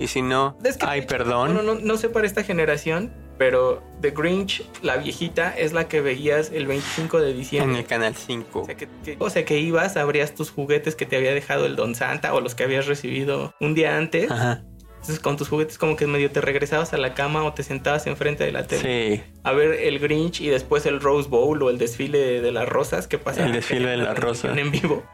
Y 0.00 0.08
si 0.08 0.22
no, 0.22 0.58
Es 0.64 0.76
que, 0.76 0.86
ay, 0.86 1.02
perdón. 1.02 1.54
bueno, 1.54 1.74
no, 1.74 1.80
no 1.80 1.96
sé 1.96 2.08
para 2.08 2.26
esta 2.26 2.42
generación, 2.42 3.12
pero 3.38 3.82
The 4.00 4.10
Grinch, 4.10 4.62
la 4.82 4.96
viejita, 4.96 5.56
es 5.56 5.72
la 5.72 5.88
que 5.88 6.00
veías 6.00 6.50
el 6.52 6.66
25 6.66 7.20
de 7.20 7.30
En 7.32 7.36
diciembre. 7.36 7.78
el 7.80 7.86
canal 7.86 8.14
5. 8.14 8.60
O 8.60 8.64
sea, 8.66 8.76
que, 8.76 8.88
que- 9.04 9.16
o 9.18 9.30
sea, 9.30 9.44
que 9.44 9.58
ibas, 9.58 9.96
abrías 9.96 10.34
tus 10.34 10.50
juguetes 10.50 10.94
que 10.94 11.06
te 11.06 11.16
había 11.16 11.32
dejado 11.34 11.66
el 11.66 11.76
Don 11.76 11.94
Santa 11.94 12.32
o 12.34 12.40
los 12.40 12.54
que 12.54 12.64
habías 12.64 12.86
recibido 12.86 13.54
un 13.60 13.74
día 13.74 13.96
antes. 13.96 14.30
Ajá. 14.30 14.62
Entonces, 14.94 15.20
con 15.20 15.36
tus 15.36 15.48
juguetes, 15.50 15.76
como 15.76 15.96
que 15.96 16.06
medio 16.06 16.30
te 16.30 16.40
regresabas 16.40 16.94
a 16.94 16.96
la 16.96 17.12
cama 17.12 17.42
o 17.44 17.52
te 17.52 17.62
sentabas 17.62 18.06
enfrente 18.06 18.42
de 18.44 18.52
la 18.52 18.66
tele 18.66 19.16
Sí. 19.18 19.22
a 19.42 19.52
ver 19.52 19.72
el 19.72 19.98
Grinch 19.98 20.40
y 20.40 20.48
después 20.48 20.86
el 20.86 20.98
Rose 21.00 21.28
Bowl 21.28 21.62
o 21.62 21.68
el 21.68 21.76
desfile 21.76 22.16
de, 22.18 22.40
de 22.40 22.52
las 22.52 22.66
rosas 22.66 23.06
que 23.06 23.18
pasa 23.18 23.44
El 23.44 23.52
desfile 23.52 23.90
de 23.90 23.96
las 23.98 24.18
rosas. 24.18 24.56
en 24.56 24.70
vivo. 24.70 25.04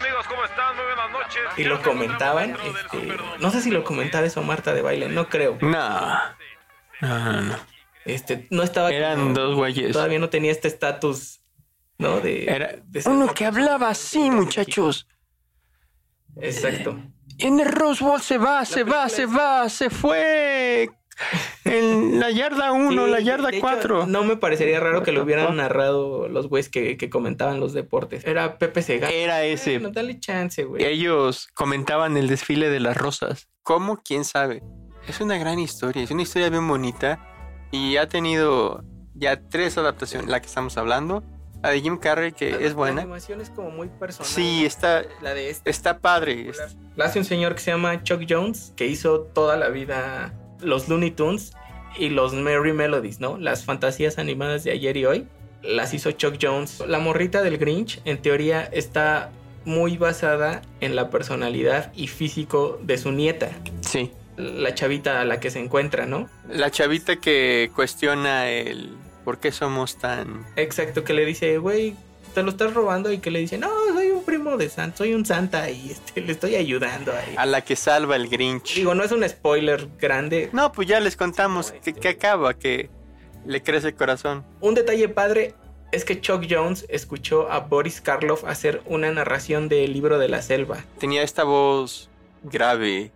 Amigos, 0.00 0.26
¿cómo 0.26 0.44
están? 0.44 0.74
Muy 0.74 0.84
buenas 0.86 1.10
noches. 1.12 1.42
Y 1.56 1.62
lo 1.64 1.80
comentaban. 1.82 2.50
este, 2.50 3.16
no 3.38 3.50
sé 3.52 3.60
si 3.60 3.70
lo 3.70 3.84
comentaba 3.84 4.26
eso 4.26 4.42
Marta 4.42 4.74
de 4.74 4.82
baile, 4.82 5.08
no 5.08 5.28
creo. 5.28 5.56
No. 5.60 6.18
No, 7.02 7.18
no, 7.32 7.40
no. 7.42 7.56
Este, 8.06 8.46
no 8.50 8.62
estaba. 8.62 8.90
Eran 8.90 9.18
como- 9.20 9.34
dos 9.34 9.54
güeyes. 9.56 9.92
Todavía 9.92 10.18
no 10.18 10.30
tenía 10.30 10.50
este 10.50 10.68
estatus, 10.68 11.42
¿no? 11.98 12.20
De. 12.20 12.44
Era 12.46 12.76
de 12.84 13.02
ser- 13.02 13.12
uno 13.12 13.32
que 13.34 13.44
hablaba 13.44 13.90
así, 13.90 14.30
muchachos. 14.30 15.06
Exacto. 16.40 16.98
En 17.38 17.60
el 17.60 17.70
Rose 17.70 18.02
Bowl 18.04 18.20
se 18.20 18.38
va, 18.38 18.64
se 18.64 18.84
va, 18.84 19.06
es- 19.06 19.12
se 19.12 19.26
va, 19.26 19.68
se 19.68 19.90
fue. 19.90 20.90
En 21.64 22.18
la 22.18 22.30
yarda 22.30 22.72
1, 22.72 23.04
Sí, 23.04 23.10
la 23.10 23.20
yarda 23.20 23.50
de 23.50 23.58
hecho, 23.58 23.60
4. 23.60 24.06
No 24.06 24.24
me 24.24 24.36
parecería 24.36 24.80
raro 24.80 25.02
que 25.02 25.12
lo 25.12 25.22
hubieran 25.22 25.56
narrado 25.56 26.26
los 26.28 26.48
güeyes 26.48 26.68
que, 26.70 26.96
que 26.96 27.10
comentaban 27.10 27.60
los 27.60 27.74
deportes. 27.74 28.24
Era 28.26 28.58
Pepe 28.58 28.82
Segarra. 28.82 29.12
Era 29.12 29.44
ese. 29.44 29.72
Bueno, 29.78 29.90
dale 29.90 30.18
chance, 30.18 30.64
güey. 30.64 30.82
Ellos 30.84 31.48
comentaban 31.54 32.16
el 32.16 32.28
desfile 32.28 32.70
de 32.70 32.80
las 32.80 32.96
rosas. 32.96 33.48
¿Cómo? 33.62 34.02
¿Quién 34.02 34.24
sabe? 34.24 34.62
Es 35.08 35.20
una 35.20 35.36
gran 35.38 35.58
historia, 35.58 36.02
es 36.02 36.10
una 36.10 36.22
historia 36.22 36.48
bien 36.48 36.66
bonita 36.66 37.18
y 37.70 37.96
ha 37.96 38.08
tenido 38.08 38.84
ya 39.14 39.40
tres 39.48 39.76
adaptaciones, 39.78 40.28
la 40.28 40.40
que 40.40 40.46
estamos 40.46 40.76
hablando. 40.78 41.22
La 41.62 41.70
de 41.70 41.80
Jim 41.80 41.96
Carrey, 41.98 42.32
que 42.32 42.50
La- 42.50 42.56
es 42.58 42.70
La 42.70 42.74
buena. 42.74 43.02
animación 43.02 43.40
es 43.40 43.50
como 43.50 43.70
muy 43.70 43.88
personal. 43.88 44.28
Sí, 44.30 44.64
está, 44.64 45.02
La 45.20 45.32
de 45.34 45.50
este. 45.50 45.70
está 45.70 45.98
padre. 45.98 46.50
La 46.96 47.04
hace 47.06 47.20
un 47.20 47.24
señor 47.24 47.54
que 47.54 47.60
se 47.60 47.70
llama 47.70 48.02
Chuck 48.02 48.22
Jones, 48.28 48.72
que 48.76 48.86
hizo 48.86 49.20
toda 49.20 49.56
la 49.56 49.68
vida 49.68 50.34
los 50.60 50.88
Looney 50.88 51.12
Tunes 51.12 51.52
y 51.96 52.08
los 52.08 52.32
Merry 52.34 52.72
Melodies, 52.72 53.20
¿no? 53.20 53.38
Las 53.38 53.64
fantasías 53.64 54.18
animadas 54.18 54.64
de 54.64 54.72
ayer 54.72 54.96
y 54.96 55.04
hoy. 55.06 55.28
Las 55.62 55.94
hizo 55.94 56.10
Chuck 56.10 56.34
Jones. 56.42 56.82
La 56.88 56.98
morrita 56.98 57.42
del 57.42 57.58
Grinch, 57.58 58.00
en 58.04 58.20
teoría, 58.20 58.64
está 58.64 59.30
muy 59.64 59.96
basada 59.96 60.62
en 60.80 60.96
la 60.96 61.10
personalidad 61.10 61.92
y 61.94 62.08
físico 62.08 62.80
de 62.82 62.98
su 62.98 63.12
nieta, 63.12 63.50
Sí. 63.82 64.10
La 64.36 64.74
chavita 64.74 65.20
a 65.20 65.24
la 65.24 65.40
que 65.40 65.50
se 65.50 65.58
encuentra, 65.58 66.06
¿no? 66.06 66.28
La 66.48 66.70
chavita 66.70 67.16
que 67.16 67.70
cuestiona 67.74 68.48
el, 68.48 68.96
¿Por 69.24 69.38
qué 69.38 69.52
somos 69.52 69.96
tan... 69.96 70.44
Exacto, 70.56 71.04
que 71.04 71.12
le 71.12 71.24
dice, 71.24 71.58
güey, 71.58 71.94
te 72.34 72.42
lo 72.42 72.50
estás 72.50 72.74
robando 72.74 73.12
y 73.12 73.18
que 73.18 73.30
le 73.30 73.38
dice, 73.38 73.56
no, 73.56 73.70
soy 73.92 74.10
un 74.10 74.24
primo 74.24 74.56
de 74.56 74.68
Santa, 74.68 74.96
soy 74.96 75.14
un 75.14 75.24
Santa 75.24 75.70
y 75.70 75.90
este, 75.90 76.20
le 76.20 76.32
estoy 76.32 76.56
ayudando 76.56 77.12
ahí. 77.12 77.34
A 77.36 77.46
la 77.46 77.60
que 77.60 77.76
salva 77.76 78.16
el 78.16 78.28
Grinch. 78.28 78.74
Digo, 78.74 78.94
no 78.94 79.04
es 79.04 79.12
un 79.12 79.28
spoiler 79.28 79.88
grande. 80.00 80.50
No, 80.52 80.72
pues 80.72 80.88
ya 80.88 80.98
les 80.98 81.16
contamos 81.16 81.70
que, 81.70 81.92
que 81.92 82.08
acaba, 82.08 82.54
que 82.54 82.90
le 83.46 83.62
crece 83.62 83.88
el 83.88 83.94
corazón. 83.94 84.44
Un 84.60 84.74
detalle 84.74 85.08
padre 85.08 85.54
es 85.92 86.04
que 86.04 86.20
Chuck 86.20 86.44
Jones 86.48 86.86
escuchó 86.88 87.50
a 87.52 87.60
Boris 87.60 88.00
Karloff 88.00 88.44
hacer 88.44 88.82
una 88.86 89.12
narración 89.12 89.68
del 89.68 89.92
libro 89.92 90.18
de 90.18 90.28
la 90.28 90.42
selva. 90.42 90.84
Tenía 90.98 91.22
esta 91.22 91.44
voz 91.44 92.08
grave, 92.42 93.12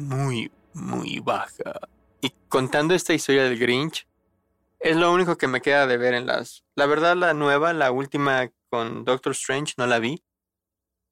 muy, 0.00 0.50
muy 0.72 1.20
baja. 1.20 1.80
Y 2.20 2.30
contando 2.48 2.94
esta 2.94 3.14
historia 3.14 3.44
del 3.44 3.58
Grinch, 3.58 4.06
es 4.78 4.96
lo 4.96 5.12
único 5.12 5.36
que 5.36 5.46
me 5.46 5.60
queda 5.60 5.86
de 5.86 5.98
ver 5.98 6.14
en 6.14 6.26
las... 6.26 6.64
La 6.74 6.86
verdad, 6.86 7.16
la 7.16 7.34
nueva, 7.34 7.72
la 7.72 7.92
última 7.92 8.50
con 8.70 9.04
Doctor 9.04 9.32
Strange, 9.32 9.74
no 9.76 9.86
la 9.86 9.98
vi. 9.98 10.22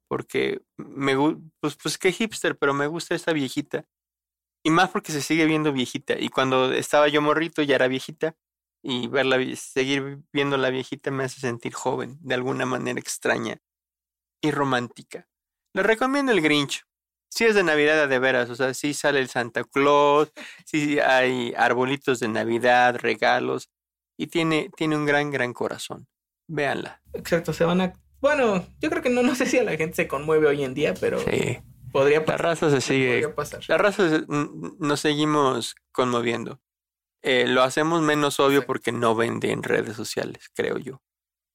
Porque 0.08 0.62
me. 0.78 1.14
Pues, 1.60 1.76
pues 1.76 1.98
qué 1.98 2.12
hipster, 2.12 2.56
pero 2.56 2.72
me 2.72 2.86
gusta 2.86 3.14
esta 3.14 3.32
viejita. 3.32 3.84
Y 4.64 4.70
más 4.70 4.90
porque 4.90 5.12
se 5.12 5.20
sigue 5.20 5.44
viendo 5.44 5.72
viejita. 5.72 6.18
Y 6.18 6.30
cuando 6.30 6.72
estaba 6.72 7.08
yo 7.08 7.20
morrito 7.20 7.62
ya 7.62 7.74
era 7.74 7.88
viejita. 7.88 8.34
Y 8.82 9.08
verla, 9.08 9.38
seguir 9.56 10.20
viendo 10.32 10.56
la 10.56 10.70
viejita 10.70 11.10
me 11.10 11.24
hace 11.24 11.40
sentir 11.40 11.74
joven, 11.74 12.16
de 12.20 12.34
alguna 12.34 12.64
manera 12.64 12.98
extraña 12.98 13.60
y 14.40 14.50
romántica. 14.50 15.28
Le 15.74 15.82
recomiendo 15.82 16.32
el 16.32 16.40
Grinch. 16.40 16.87
Sí 17.30 17.44
es 17.44 17.54
de 17.54 17.62
Navidad 17.62 18.08
de 18.08 18.18
veras, 18.18 18.50
o 18.50 18.54
sea, 18.54 18.72
sí 18.74 18.94
sale 18.94 19.20
el 19.20 19.28
Santa 19.28 19.64
Claus, 19.64 20.32
sí 20.64 20.98
hay 20.98 21.52
arbolitos 21.56 22.20
de 22.20 22.28
Navidad, 22.28 22.96
regalos, 22.98 23.68
y 24.16 24.28
tiene, 24.28 24.70
tiene 24.76 24.96
un 24.96 25.04
gran, 25.06 25.30
gran 25.30 25.52
corazón. 25.52 26.06
Véanla. 26.48 27.02
Exacto, 27.12 27.52
se 27.52 27.64
van 27.64 27.80
a... 27.82 27.92
Bueno, 28.20 28.66
yo 28.80 28.90
creo 28.90 29.02
que 29.02 29.10
no, 29.10 29.22
no 29.22 29.34
sé 29.34 29.46
si 29.46 29.58
a 29.58 29.62
la 29.62 29.76
gente 29.76 29.94
se 29.94 30.08
conmueve 30.08 30.46
hoy 30.48 30.64
en 30.64 30.74
día, 30.74 30.94
pero 30.98 31.18
Sí. 31.20 31.58
podría 31.92 32.20
La 32.20 32.24
pasar. 32.24 32.40
raza 32.42 32.70
se 32.70 32.80
sigue. 32.80 33.28
pasar. 33.28 33.60
La 33.68 33.78
raza 33.78 34.08
se- 34.08 34.24
nos 34.26 34.98
seguimos 35.00 35.76
conmoviendo. 35.92 36.60
Eh, 37.22 37.46
lo 37.46 37.62
hacemos 37.62 38.00
menos 38.02 38.40
obvio 38.40 38.58
Exacto. 38.60 38.66
porque 38.66 38.92
no 38.92 39.14
vende 39.14 39.52
en 39.52 39.62
redes 39.62 39.94
sociales, 39.96 40.50
creo 40.54 40.78
yo. 40.78 41.00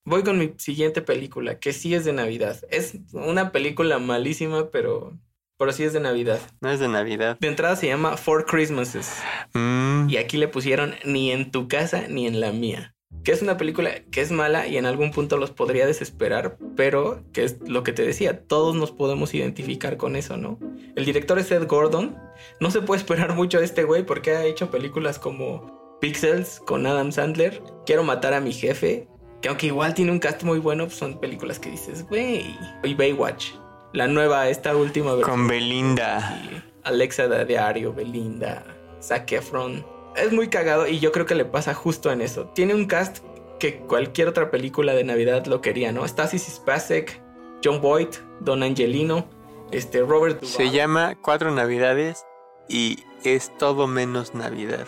Voy 0.06 0.24
con 0.24 0.38
mi 0.38 0.54
siguiente 0.58 1.02
película, 1.02 1.60
que 1.60 1.74
sí 1.74 1.96
es 1.96 2.06
de 2.06 2.14
Navidad. 2.14 2.60
Es 2.70 2.98
una 3.14 3.52
película 3.52 4.00
malísima, 4.00 4.70
pero, 4.70 5.18
pero 5.64 5.72
sí 5.72 5.84
es 5.84 5.94
de 5.94 6.02
Navidad. 6.02 6.40
No 6.60 6.70
es 6.70 6.80
de 6.82 6.90
Navidad. 6.90 7.38
De 7.40 7.48
entrada 7.48 7.78
se 7.78 7.88
llama 7.88 8.18
Four 8.18 8.46
Christmases. 8.46 9.16
Mm, 9.54 10.10
Y 10.10 10.18
aquí 10.18 10.36
le 10.36 10.50
pusieron 10.50 10.94
ni 11.06 11.32
en 11.32 11.52
tu 11.52 11.70
casa 11.70 12.04
ni 12.10 12.28
en 12.28 12.42
la 12.42 12.52
mía. 12.52 12.94
Que 13.24 13.32
es 13.32 13.42
una 13.42 13.56
película 13.56 13.92
que 14.12 14.20
es 14.20 14.32
mala 14.32 14.68
y 14.68 14.76
en 14.76 14.86
algún 14.86 15.12
punto 15.12 15.38
los 15.38 15.52
podría 15.52 15.88
desesperar, 15.88 16.58
pero 16.76 17.24
que 17.32 17.46
es 17.46 17.58
lo 17.66 17.84
que 17.84 17.94
te 17.94 18.02
decía, 18.02 18.44
todos 18.46 18.76
nos 18.76 18.92
podemos 18.92 19.34
identificar 19.34 19.96
con 19.96 20.18
eso, 20.18 20.36
¿no? 20.36 20.60
El 20.98 21.06
director 21.06 21.40
es 21.40 21.50
Ed 21.50 21.66
Gordon. 21.66 22.18
No 22.60 22.70
se 22.72 22.82
puede 22.82 23.00
esperar 23.00 23.34
mucho 23.36 23.60
de 23.60 23.66
este 23.66 23.86
güey 23.86 24.06
porque 24.06 24.32
ha 24.32 24.44
hecho 24.44 24.70
películas 24.70 25.18
como 25.18 25.98
Pixels 26.02 26.60
con 26.66 26.86
Adam 26.86 27.14
Sandler, 27.14 27.64
Quiero 27.86 28.04
matar 28.04 28.34
a 28.34 28.42
mi 28.42 28.52
jefe, 28.52 29.08
que 29.42 29.48
aunque 29.48 29.68
igual 29.68 29.94
tiene 29.94 30.12
un 30.12 30.20
cast 30.20 30.44
muy 30.44 30.60
bueno, 30.60 30.86
pues 30.88 30.98
son 30.98 31.20
películas 31.22 31.60
que 31.60 31.70
dices, 31.70 32.06
güey. 32.10 32.58
Y 32.84 32.94
Baywatch, 32.96 33.52
la 33.94 34.08
nueva, 34.08 34.50
esta 34.50 34.76
última 34.76 35.14
versión. 35.16 35.30
con 35.38 35.48
Belinda. 35.48 36.40
Alexa 36.84 37.28
de 37.28 37.46
Diario, 37.46 37.94
Belinda, 37.94 38.64
Zac 39.02 39.32
Efron. 39.32 39.86
Es 40.16 40.32
muy 40.34 40.50
cagado 40.50 40.88
y 40.88 41.00
yo 41.00 41.12
creo 41.12 41.26
que 41.26 41.36
le 41.36 41.46
pasa 41.46 41.74
justo 41.74 42.12
en 42.12 42.22
eso. 42.22 42.46
Tiene 42.54 42.76
un 42.76 42.86
cast 42.86 43.20
que 43.60 43.78
cualquier 43.78 44.28
otra 44.28 44.52
película 44.52 44.94
de 44.94 45.04
Navidad 45.04 45.46
lo 45.46 45.62
quería, 45.62 45.92
¿no? 45.92 46.04
Stacy 46.06 46.38
Spacek, 46.38 47.22
John 47.64 47.80
Boyd, 47.82 48.10
Don 48.42 48.62
Angelino, 48.64 49.26
este 49.72 50.02
Robert 50.02 50.42
Duvall. 50.42 50.54
Se 50.56 50.70
llama 50.70 51.16
Cuatro 51.22 51.52
Navidades 51.52 52.26
y 52.68 53.00
es 53.24 53.56
todo 53.58 53.88
menos 53.88 54.36
Navidad. 54.36 54.86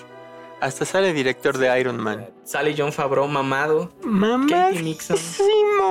Hasta 0.62 0.84
sale 0.86 1.14
director 1.14 1.58
de 1.58 1.80
Iron 1.80 1.98
Man. 1.98 2.30
Sale 2.44 2.76
John 2.78 2.92
Favreau 2.92 3.28
mamado, 3.28 3.92
Mamá. 4.04 4.48
Katie 4.50 4.82
Mixon, 4.84 5.18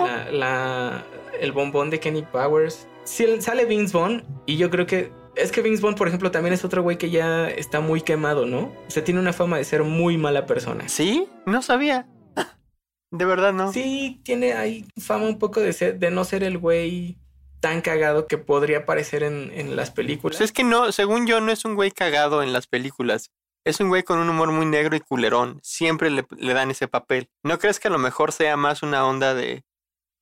la, 0.06 0.30
la- 0.30 1.04
el 1.40 1.52
bombón 1.52 1.90
de 1.90 1.98
Kenny 2.00 2.22
Powers. 2.22 2.86
Sí, 3.04 3.26
sale 3.40 3.64
Vince 3.66 3.96
Vaughn 3.96 4.24
y 4.46 4.56
yo 4.56 4.70
creo 4.70 4.86
que 4.86 5.12
es 5.36 5.52
que 5.52 5.62
Vince 5.62 5.82
Vaughn, 5.82 5.94
por 5.94 6.08
ejemplo, 6.08 6.30
también 6.30 6.54
es 6.54 6.64
otro 6.64 6.82
güey 6.82 6.96
que 6.96 7.10
ya 7.10 7.48
está 7.48 7.80
muy 7.80 8.00
quemado, 8.00 8.46
¿no? 8.46 8.72
O 8.86 8.90
sea, 8.90 9.04
tiene 9.04 9.20
una 9.20 9.32
fama 9.32 9.58
de 9.58 9.64
ser 9.64 9.82
muy 9.82 10.16
mala 10.16 10.46
persona. 10.46 10.88
¿Sí? 10.88 11.28
No 11.46 11.62
sabía. 11.62 12.06
De 13.10 13.24
verdad 13.24 13.52
no. 13.52 13.72
Sí, 13.72 14.20
tiene 14.24 14.54
ahí 14.54 14.86
fama 15.00 15.26
un 15.26 15.38
poco 15.38 15.60
de 15.60 15.72
ser, 15.72 15.98
de 15.98 16.10
no 16.10 16.24
ser 16.24 16.42
el 16.42 16.58
güey 16.58 17.18
tan 17.60 17.80
cagado 17.80 18.26
que 18.26 18.38
podría 18.38 18.78
aparecer 18.78 19.22
en, 19.22 19.50
en 19.54 19.76
las 19.76 19.90
películas. 19.90 20.38
Pues 20.38 20.50
es 20.50 20.52
que 20.52 20.64
no, 20.64 20.92
según 20.92 21.26
yo, 21.26 21.40
no 21.40 21.52
es 21.52 21.64
un 21.64 21.76
güey 21.76 21.90
cagado 21.90 22.42
en 22.42 22.52
las 22.52 22.66
películas. 22.66 23.30
Es 23.64 23.80
un 23.80 23.88
güey 23.88 24.02
con 24.02 24.18
un 24.18 24.28
humor 24.28 24.52
muy 24.52 24.66
negro 24.66 24.96
y 24.96 25.00
culerón. 25.00 25.60
Siempre 25.62 26.10
le, 26.10 26.26
le 26.36 26.52
dan 26.52 26.70
ese 26.70 26.88
papel. 26.88 27.30
¿No 27.42 27.58
crees 27.58 27.80
que 27.80 27.88
a 27.88 27.90
lo 27.90 27.98
mejor 27.98 28.32
sea 28.32 28.56
más 28.56 28.82
una 28.82 29.06
onda 29.06 29.34
de... 29.34 29.64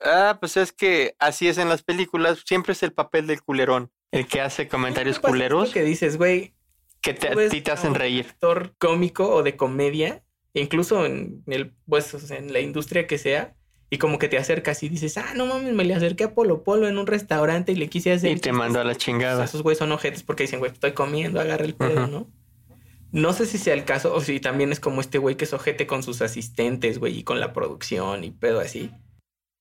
Ah, 0.04 0.38
pues 0.40 0.56
es 0.56 0.72
que 0.72 1.14
así 1.18 1.48
es 1.48 1.58
en 1.58 1.68
las 1.68 1.82
películas. 1.82 2.42
Siempre 2.46 2.72
es 2.72 2.82
el 2.82 2.92
papel 2.92 3.26
del 3.26 3.42
culerón. 3.42 3.90
El 4.10 4.26
que 4.26 4.40
hace 4.40 4.68
comentarios 4.68 5.18
¿Qué 5.18 5.28
culeros 5.28 5.72
que 5.72 5.82
dices, 5.82 6.18
güey, 6.18 6.54
que 7.00 7.14
te, 7.14 7.28
a 7.28 7.48
ti 7.48 7.60
te 7.60 7.72
hacen 7.72 7.94
reír. 7.94 8.26
actor 8.28 8.74
cómico 8.78 9.28
o 9.28 9.42
de 9.42 9.56
comedia, 9.56 10.22
incluso 10.54 11.06
en 11.06 11.42
el, 11.46 11.74
pues, 11.86 12.12
o 12.14 12.18
sea, 12.18 12.38
en 12.38 12.52
la 12.52 12.60
industria 12.60 13.06
que 13.06 13.18
sea, 13.18 13.54
y 13.90 13.98
como 13.98 14.18
que 14.18 14.28
te 14.28 14.38
acercas 14.38 14.82
y 14.82 14.88
dices, 14.88 15.18
ah, 15.18 15.34
no 15.34 15.46
mames, 15.46 15.74
me 15.74 15.84
le 15.84 15.94
acerqué 15.94 16.24
a 16.24 16.34
Polo 16.34 16.62
Polo 16.62 16.88
en 16.88 16.96
un 16.96 17.06
restaurante 17.06 17.72
y 17.72 17.74
le 17.74 17.88
quise 17.88 18.12
hacer. 18.12 18.36
Y 18.36 18.40
te 18.40 18.52
mandó 18.52 18.80
a 18.80 18.84
la 18.84 18.92
O 18.92 18.94
sea, 18.94 19.00
chingada. 19.00 19.44
esos 19.44 19.62
güeyes 19.62 19.78
son 19.78 19.92
ojetes 19.92 20.22
porque 20.22 20.44
dicen, 20.44 20.60
güey, 20.60 20.72
estoy 20.72 20.92
comiendo, 20.92 21.40
agarra 21.40 21.64
el 21.64 21.74
pedo. 21.74 22.06
¿no? 22.06 22.30
No 23.10 23.32
sé 23.34 23.44
si 23.44 23.58
sea 23.58 23.74
el 23.74 23.84
caso 23.84 24.14
o 24.14 24.22
si 24.22 24.40
también 24.40 24.72
es 24.72 24.80
como 24.80 25.02
este 25.02 25.18
güey 25.18 25.36
que 25.36 25.44
es 25.44 25.52
ojete 25.52 25.86
con 25.86 26.02
sus 26.02 26.22
asistentes, 26.22 26.98
güey, 26.98 27.18
y 27.18 27.22
con 27.24 27.40
la 27.40 27.52
producción 27.52 28.24
y 28.24 28.30
pedo 28.30 28.60
así. 28.60 28.90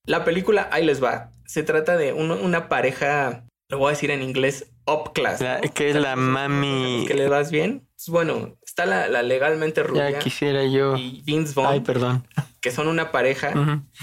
La 0.05 0.23
película, 0.23 0.67
ahí 0.71 0.85
les 0.85 1.03
va. 1.03 1.31
Se 1.45 1.63
trata 1.63 1.97
de 1.97 2.13
un- 2.13 2.31
una 2.31 2.69
pareja, 2.69 3.45
lo 3.69 3.77
voy 3.77 3.87
a 3.87 3.91
decir 3.91 4.11
en 4.11 4.23
inglés, 4.23 4.71
up 4.87 5.11
class. 5.13 5.43
Que 5.73 5.89
es 5.89 5.95
la 5.95 6.15
mami- 6.15 7.07
Que 7.07 7.13
le 7.13 7.27
vas 7.27 7.51
bien. 7.51 7.87
Pues, 7.95 8.07
bueno, 8.09 8.57
está 8.65 8.85
la, 8.87 9.07
la 9.07 9.21
legalmente 9.21 9.83
rubia 9.83 10.09
Ya 10.09 10.19
quisiera 10.19 10.65
yo. 10.65 10.95
y 10.97 11.21
Vince 11.23 11.53
Vaughn, 11.53 11.71
Ay, 11.73 11.79
perdón. 11.81 12.27
que 12.61 12.71
son 12.71 12.87
una 12.87 13.11
pareja 13.11 13.53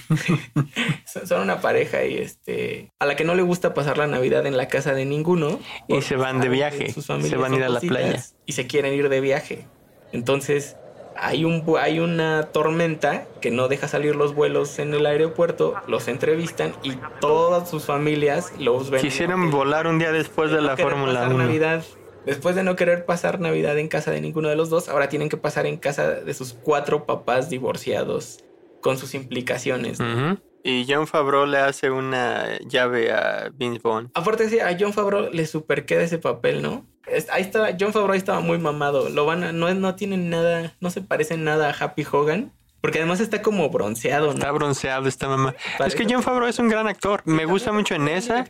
son 1.07 1.26
son 1.26 1.43
una 1.43 1.61
pareja 1.61 2.05
y 2.05 2.19
este 2.19 2.93
a 3.00 3.07
la 3.07 3.17
que 3.17 3.25
no 3.25 3.35
le 3.35 3.43
gusta 3.43 3.75
pasar 3.75 3.99
la 3.99 4.07
Navidad 4.07 4.47
en 4.47 4.57
la 4.57 4.69
casa 4.69 4.93
de 4.95 5.05
ninguno 5.05 5.59
Y 5.88 6.00
se 6.02 6.14
van 6.17 6.40
de 6.40 6.49
viaje, 6.49 6.93
sus 6.93 7.07
se 7.07 7.12
van 7.37 7.52
a 7.55 7.57
ir 7.57 7.64
a 7.64 7.69
la 7.69 7.81
playa. 7.81 8.23
y 8.47 8.52
se 8.52 8.67
quieren 8.69 8.95
ir 8.95 9.09
de 9.09 9.21
viaje. 9.21 9.67
Entonces 10.12 10.76
hay 11.20 11.44
un 11.44 11.64
hay 11.78 12.00
una 12.00 12.44
tormenta 12.52 13.26
que 13.40 13.50
no 13.50 13.68
deja 13.68 13.88
salir 13.88 14.16
los 14.16 14.34
vuelos 14.34 14.78
en 14.78 14.94
el 14.94 15.06
aeropuerto, 15.06 15.75
los 15.87 16.08
entrevistan 16.08 16.72
y 16.82 16.92
todas 17.20 17.68
sus 17.68 17.84
familias 17.84 18.52
los 18.58 18.90
ven. 18.90 19.00
Quisieran 19.00 19.50
volar 19.50 19.87
un 19.87 19.98
día 19.98 20.12
después 20.12 20.50
de 20.50 20.58
no 20.58 20.62
la 20.62 20.76
Fórmula 20.76 21.14
pasar 21.14 21.34
1. 21.34 21.44
Navidad. 21.44 21.84
Después 22.25 22.54
de 22.54 22.62
no 22.62 22.76
querer 22.76 23.06
pasar 23.06 23.40
Navidad 23.40 23.78
en 23.78 23.88
casa 23.88 24.10
de 24.10 24.20
ninguno 24.20 24.48
de 24.48 24.56
los 24.56 24.68
dos, 24.68 24.88
ahora 24.88 25.08
tienen 25.08 25.28
que 25.28 25.37
pasar 25.37 25.66
en 25.66 25.78
casa 25.78 26.10
de 26.10 26.34
sus 26.34 26.52
cuatro 26.52 27.06
papás 27.06 27.48
divorciados 27.48 28.44
con 28.80 28.98
sus 28.98 29.14
implicaciones. 29.14 29.98
Y 30.62 30.84
John 30.88 31.06
Favreau 31.06 31.46
le 31.46 31.58
hace 31.58 31.90
una 31.90 32.58
llave 32.66 33.12
a 33.12 33.50
Vince 33.54 33.80
Vaughn. 33.82 34.10
Aparte, 34.14 34.50
sí, 34.50 34.60
a 34.60 34.76
John 34.78 34.92
Favreau 34.92 35.30
le 35.32 35.46
super 35.46 35.87
queda 35.87 36.02
ese 36.02 36.18
papel, 36.18 36.62
¿no? 36.62 36.84
Ahí 37.30 37.42
estaba, 37.42 37.68
John 37.78 37.92
Favreau 37.92 38.12
ahí 38.12 38.18
estaba 38.18 38.40
muy 38.40 38.58
mamado. 38.58 39.08
Lo 39.08 39.25
van 39.26 39.44
a, 39.44 39.52
no, 39.52 39.72
no 39.75 39.94
tienen 39.94 40.30
nada, 40.30 40.75
no 40.80 40.90
se 40.90 41.02
parecen 41.02 41.44
nada 41.44 41.70
a 41.70 41.84
Happy 41.84 42.06
Hogan. 42.10 42.52
Porque 42.80 42.98
además 42.98 43.18
está 43.18 43.42
como 43.42 43.68
bronceado, 43.70 44.28
¿no? 44.28 44.34
Está 44.34 44.52
bronceado 44.52 45.08
esta 45.08 45.26
mamá. 45.28 45.50
Es 45.58 45.64
que 45.64 45.78
Parece- 45.78 46.06
John 46.08 46.22
Favreau 46.22 46.48
es 46.48 46.58
un 46.60 46.68
gran 46.68 46.87
actor. 46.87 47.22
Me 47.25 47.32
También 47.32 47.48
gusta 47.50 47.72
mucho 47.72 47.94
en 47.96 48.06
esa 48.06 48.44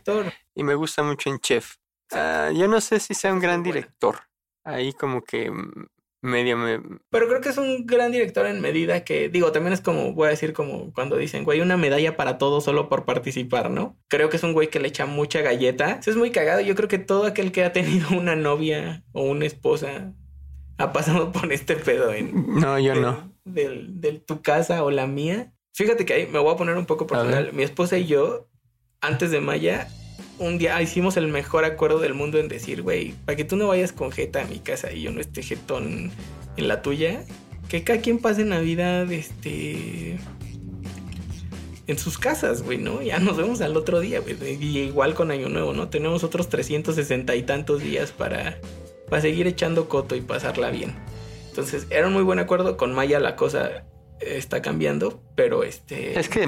y 0.53 0.63
me 0.63 0.75
gusta 0.75 1.01
mucho 1.01 1.29
en 1.31 1.39
Chef. 1.39 1.75
Ah, 2.11 2.49
yo 2.53 2.67
no 2.67 2.79
sé 2.79 2.99
si 2.99 3.13
sea 3.15 3.33
un 3.33 3.39
gran 3.39 3.63
director. 3.63 4.19
Ahí 4.63 4.93
como 4.93 5.23
que 5.23 5.49
mm, 5.49 5.87
medio 6.21 6.57
me... 6.57 6.81
Pero 7.09 7.27
creo 7.27 7.41
que 7.41 7.49
es 7.49 7.57
un 7.57 7.85
gran 7.85 8.11
director 8.11 8.45
en 8.45 8.61
medida 8.61 9.03
que, 9.03 9.29
digo, 9.29 9.51
también 9.51 9.73
es 9.73 9.81
como, 9.81 10.13
voy 10.13 10.27
a 10.27 10.31
decir, 10.31 10.53
como 10.53 10.93
cuando 10.93 11.17
dicen, 11.17 11.43
güey, 11.43 11.61
una 11.61 11.77
medalla 11.77 12.15
para 12.15 12.37
todo 12.37 12.61
solo 12.61 12.89
por 12.89 13.05
participar, 13.05 13.69
¿no? 13.69 13.97
Creo 14.07 14.29
que 14.29 14.37
es 14.37 14.43
un 14.43 14.53
güey 14.53 14.69
que 14.69 14.79
le 14.79 14.89
echa 14.89 15.05
mucha 15.05 15.41
galleta. 15.41 15.97
Eso 15.99 16.11
es 16.11 16.17
muy 16.17 16.31
cagado. 16.31 16.61
Yo 16.61 16.75
creo 16.75 16.89
que 16.89 16.99
todo 16.99 17.25
aquel 17.25 17.51
que 17.51 17.63
ha 17.63 17.73
tenido 17.73 18.09
una 18.17 18.35
novia 18.35 19.03
o 19.11 19.23
una 19.23 19.45
esposa 19.45 20.13
ha 20.77 20.93
pasado 20.93 21.31
por 21.31 21.51
este 21.51 21.75
pedo 21.75 22.13
en, 22.13 22.59
No, 22.59 22.79
yo 22.79 22.95
no. 22.95 23.33
Del, 23.43 23.99
del 23.99 24.21
tu 24.21 24.41
casa 24.41 24.83
o 24.83 24.91
la 24.91 25.07
mía. 25.07 25.53
Fíjate 25.73 26.05
que 26.05 26.13
ahí 26.13 26.27
me 26.27 26.39
voy 26.39 26.53
a 26.53 26.57
poner 26.57 26.77
un 26.77 26.85
poco 26.85 27.07
personal. 27.07 27.51
Mi 27.53 27.63
esposa 27.63 27.97
y 27.97 28.05
yo, 28.05 28.49
antes 29.01 29.31
de 29.31 29.41
Maya, 29.41 29.87
un 30.39 30.57
día 30.57 30.81
hicimos 30.81 31.17
el 31.17 31.27
mejor 31.27 31.65
acuerdo 31.65 31.99
del 31.99 32.13
mundo 32.13 32.39
en 32.39 32.47
decir, 32.47 32.81
güey, 32.81 33.13
para 33.25 33.35
que 33.35 33.43
tú 33.43 33.55
no 33.55 33.67
vayas 33.67 33.91
con 33.91 34.11
jeta 34.11 34.41
a 34.41 34.45
mi 34.45 34.59
casa 34.59 34.91
y 34.91 35.03
yo 35.03 35.11
no 35.11 35.19
esté 35.19 35.43
jetón 35.43 36.11
en 36.57 36.67
la 36.67 36.81
tuya, 36.81 37.23
que 37.67 37.83
cada 37.83 38.01
quien 38.01 38.17
pase 38.17 38.45
Navidad, 38.45 39.11
este, 39.11 40.17
en 41.87 41.97
sus 41.97 42.17
casas, 42.17 42.63
güey, 42.63 42.77
¿no? 42.77 43.01
Ya 43.01 43.19
nos 43.19 43.37
vemos 43.37 43.61
al 43.61 43.75
otro 43.75 43.99
día, 43.99 44.21
güey. 44.21 44.35
Y 44.63 44.79
igual 44.79 45.13
con 45.13 45.31
Año 45.31 45.49
Nuevo, 45.49 45.73
¿no? 45.73 45.89
Tenemos 45.89 46.23
otros 46.23 46.49
360 46.49 47.35
y 47.35 47.43
tantos 47.43 47.81
días 47.81 48.11
para, 48.11 48.59
para 49.09 49.21
seguir 49.21 49.47
echando 49.47 49.89
coto 49.89 50.15
y 50.15 50.21
pasarla 50.21 50.69
bien. 50.69 50.95
Entonces, 51.49 51.87
era 51.89 52.07
un 52.07 52.13
muy 52.13 52.23
buen 52.23 52.39
acuerdo. 52.39 52.77
Con 52.77 52.93
Maya 52.93 53.19
la 53.19 53.35
cosa 53.35 53.85
está 54.19 54.61
cambiando, 54.61 55.21
pero 55.35 55.63
este... 55.63 56.19
Es 56.19 56.29
que 56.29 56.47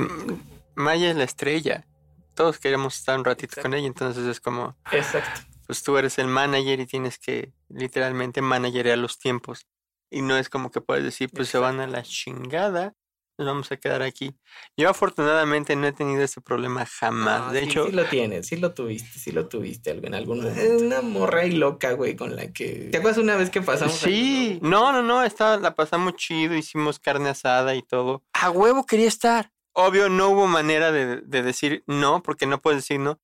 Maya 0.75 1.09
es 1.09 1.15
la 1.15 1.23
estrella. 1.23 1.85
Todos 2.33 2.59
queremos 2.59 2.97
estar 2.97 3.17
un 3.17 3.25
ratito 3.25 3.53
Exacto. 3.53 3.69
con 3.69 3.73
ella, 3.73 3.87
entonces 3.87 4.25
es 4.25 4.39
como, 4.39 4.77
Exacto. 4.91 5.41
pues 5.67 5.83
tú 5.83 5.97
eres 5.97 6.17
el 6.17 6.27
manager 6.27 6.79
y 6.79 6.85
tienes 6.85 7.19
que 7.19 7.53
literalmente 7.69 8.41
managerear 8.41 8.97
los 8.97 9.19
tiempos. 9.19 9.67
Y 10.09 10.21
no 10.21 10.37
es 10.37 10.49
como 10.49 10.71
que 10.71 10.81
puedes 10.81 11.03
decir, 11.03 11.29
pues 11.33 11.47
se 11.49 11.57
van 11.57 11.79
a 11.79 11.87
la 11.87 12.03
chingada, 12.03 12.95
nos 13.37 13.47
vamos 13.47 13.71
a 13.71 13.77
quedar 13.77 14.01
aquí. 14.01 14.35
Yo 14.77 14.89
afortunadamente 14.89 15.75
no 15.75 15.87
he 15.87 15.93
tenido 15.93 16.21
ese 16.21 16.41
problema 16.41 16.85
jamás. 16.85 17.47
No, 17.47 17.53
de 17.53 17.61
sí, 17.61 17.65
hecho, 17.65 17.85
Sí 17.85 17.91
lo 17.91 18.05
tienes, 18.05 18.47
sí 18.47 18.57
lo 18.57 18.73
tuviste, 18.73 19.19
sí 19.19 19.31
lo 19.31 19.47
tuviste 19.47 19.91
en 19.91 20.13
algún 20.13 20.43
momento. 20.43 20.83
Una 20.85 21.01
morra 21.01 21.41
ahí 21.41 21.51
loca, 21.51 21.93
güey, 21.93 22.15
con 22.15 22.35
la 22.35 22.51
que... 22.51 22.89
¿Te 22.91 22.97
acuerdas 22.97 23.17
una 23.17 23.35
vez 23.35 23.49
que 23.49 23.61
pasamos? 23.61 23.95
Sí, 23.95 24.59
no, 24.61 24.91
no, 24.91 25.01
no, 25.01 25.23
estaba, 25.23 25.57
la 25.57 25.75
pasamos 25.75 26.15
chido, 26.15 26.55
hicimos 26.55 26.99
carne 26.99 27.29
asada 27.29 27.73
y 27.75 27.81
todo. 27.81 28.23
A 28.33 28.51
huevo 28.51 28.85
quería 28.85 29.07
estar. 29.07 29.51
Obvio, 29.73 30.09
no 30.09 30.29
hubo 30.29 30.47
manera 30.47 30.91
de, 30.91 31.17
de 31.21 31.43
decir 31.43 31.83
no, 31.87 32.21
porque 32.23 32.45
no 32.45 32.61
puedes 32.61 32.79
decir 32.81 32.99
no. 32.99 33.19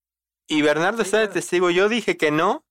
Y 0.48 0.62
Bernardo 0.62 1.02
está 1.02 1.20
de 1.20 1.28
testigo, 1.28 1.70
yo 1.70 1.90
dije 1.90 2.16
que 2.18 2.32
no, 2.32 2.66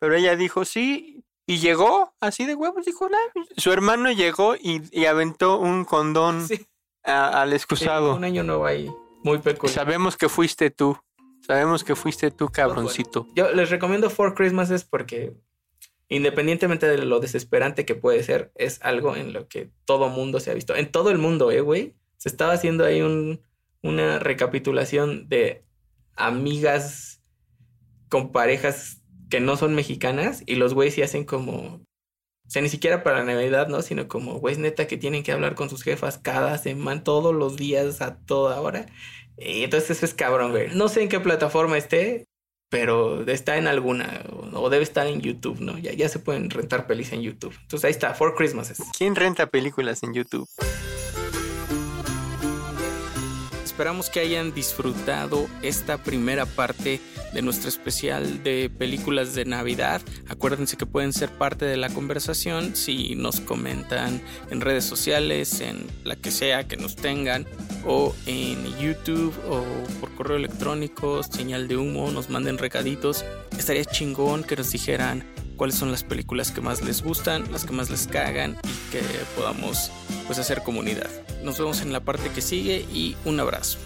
pero 0.00 0.14
ella 0.16 0.34
dijo 0.36 0.64
sí, 0.64 1.24
y 1.46 1.58
llegó 1.58 2.12
así 2.20 2.44
de 2.46 2.54
huevos, 2.54 2.84
dijo, 2.84 3.08
"Nah". 3.08 3.18
su 3.56 3.72
hermano 3.72 4.10
llegó 4.10 4.56
y, 4.56 4.82
y 4.90 5.04
aventó 5.06 5.58
un 5.58 5.84
condón 5.84 6.46
Sí, 6.46 6.66
a- 7.04 7.40
al 7.42 7.50
sí, 7.50 7.56
excusado. 7.56 8.14
un 8.16 8.24
año 8.24 8.42
nuevo 8.42 8.66
ahí, 8.66 8.90
muy 9.22 9.38
peculiar. 9.38 9.74
Sabemos 9.74 10.16
que 10.16 10.28
fuiste 10.28 10.70
tú, 10.70 10.98
sabemos 11.46 11.84
que 11.84 11.94
fuiste 11.94 12.30
tú, 12.32 12.48
cabroncito. 12.48 13.26
Yo 13.34 13.52
les 13.52 13.70
recomiendo 13.70 14.10
Four 14.10 14.34
Christmases 14.34 14.84
porque 14.84 15.34
independientemente 16.08 16.86
de 16.88 16.98
lo 16.98 17.20
desesperante 17.20 17.84
que 17.86 17.94
puede 17.94 18.22
ser, 18.24 18.50
es 18.56 18.80
algo 18.82 19.14
en 19.14 19.32
lo 19.32 19.46
que 19.48 19.70
todo 19.84 20.08
mundo 20.08 20.40
se 20.40 20.50
ha 20.50 20.54
visto. 20.54 20.74
En 20.74 20.90
todo 20.90 21.10
el 21.10 21.18
mundo, 21.18 21.50
eh, 21.52 21.60
güey. 21.60 21.94
Se 22.20 22.28
estaba 22.28 22.52
haciendo 22.52 22.84
ahí 22.84 23.00
un, 23.00 23.40
una 23.82 24.18
recapitulación 24.18 25.26
de 25.30 25.64
amigas 26.16 27.22
con 28.10 28.30
parejas 28.30 29.00
que 29.30 29.40
no 29.40 29.56
son 29.56 29.74
mexicanas 29.74 30.42
y 30.44 30.56
los 30.56 30.74
güeyes 30.74 30.94
sí 30.94 31.02
hacen 31.02 31.24
como... 31.24 31.80
O 32.46 32.52
sea, 32.52 32.60
ni 32.60 32.68
siquiera 32.68 33.02
para 33.02 33.20
la 33.20 33.32
Navidad, 33.32 33.68
¿no? 33.68 33.80
Sino 33.80 34.06
como, 34.06 34.34
güeyes 34.38 34.58
neta 34.58 34.86
que 34.86 34.98
tienen 34.98 35.22
que 35.22 35.32
hablar 35.32 35.54
con 35.54 35.70
sus 35.70 35.82
jefas 35.82 36.18
cada 36.18 36.58
semana, 36.58 37.02
todos 37.04 37.34
los 37.34 37.56
días, 37.56 38.02
a 38.02 38.18
toda 38.18 38.60
hora. 38.60 38.84
Y 39.38 39.64
entonces 39.64 39.92
eso 39.92 40.04
es 40.04 40.12
cabrón, 40.12 40.50
güey. 40.50 40.68
No 40.74 40.88
sé 40.88 41.02
en 41.02 41.08
qué 41.08 41.20
plataforma 41.20 41.78
esté, 41.78 42.26
pero 42.68 43.26
está 43.30 43.56
en 43.56 43.66
alguna 43.66 44.24
o, 44.52 44.68
debe 44.68 44.82
estar 44.82 45.06
en 45.06 45.22
YouTube, 45.22 45.60
¿no? 45.60 45.78
Ya, 45.78 45.94
ya 45.94 46.10
se 46.10 46.18
pueden 46.18 46.50
rentar 46.50 46.86
pelis 46.86 47.12
en 47.12 47.22
YouTube. 47.22 47.56
Entonces 47.62 47.86
ahí 47.86 47.92
está, 47.92 48.12
Four 48.12 48.34
Christmases. 48.34 48.78
¿Quién 48.98 49.16
renta 49.16 49.46
películas 49.46 50.02
en 50.02 50.12
YouTube? 50.12 50.46
Esperamos 53.80 54.10
que 54.10 54.20
hayan 54.20 54.52
disfrutado 54.52 55.48
esta 55.62 55.96
primera 55.96 56.44
parte 56.44 57.00
de 57.32 57.40
nuestro 57.40 57.70
especial 57.70 58.42
de 58.42 58.68
películas 58.68 59.34
de 59.34 59.46
Navidad. 59.46 60.02
Acuérdense 60.28 60.76
que 60.76 60.84
pueden 60.84 61.14
ser 61.14 61.30
parte 61.30 61.64
de 61.64 61.78
la 61.78 61.88
conversación 61.88 62.76
si 62.76 63.14
nos 63.14 63.40
comentan 63.40 64.20
en 64.50 64.60
redes 64.60 64.84
sociales, 64.84 65.62
en 65.62 65.86
la 66.04 66.14
que 66.14 66.30
sea 66.30 66.68
que 66.68 66.76
nos 66.76 66.94
tengan, 66.94 67.46
o 67.86 68.14
en 68.26 68.62
YouTube 68.78 69.32
o 69.48 69.64
por 69.98 70.14
correo 70.14 70.36
electrónico, 70.36 71.22
señal 71.22 71.66
de 71.66 71.78
humo, 71.78 72.10
nos 72.10 72.28
manden 72.28 72.58
recaditos. 72.58 73.24
Estaría 73.58 73.86
chingón 73.86 74.44
que 74.44 74.56
nos 74.56 74.72
dijeran 74.72 75.24
cuáles 75.60 75.76
son 75.76 75.90
las 75.90 76.04
películas 76.04 76.52
que 76.52 76.62
más 76.62 76.80
les 76.80 77.02
gustan, 77.02 77.52
las 77.52 77.66
que 77.66 77.74
más 77.74 77.90
les 77.90 78.06
cagan 78.06 78.56
y 78.64 78.90
que 78.90 79.02
podamos 79.36 79.92
pues 80.26 80.38
hacer 80.38 80.62
comunidad. 80.62 81.10
Nos 81.44 81.58
vemos 81.58 81.82
en 81.82 81.92
la 81.92 82.00
parte 82.00 82.30
que 82.30 82.40
sigue 82.40 82.86
y 82.94 83.14
un 83.26 83.40
abrazo. 83.40 83.76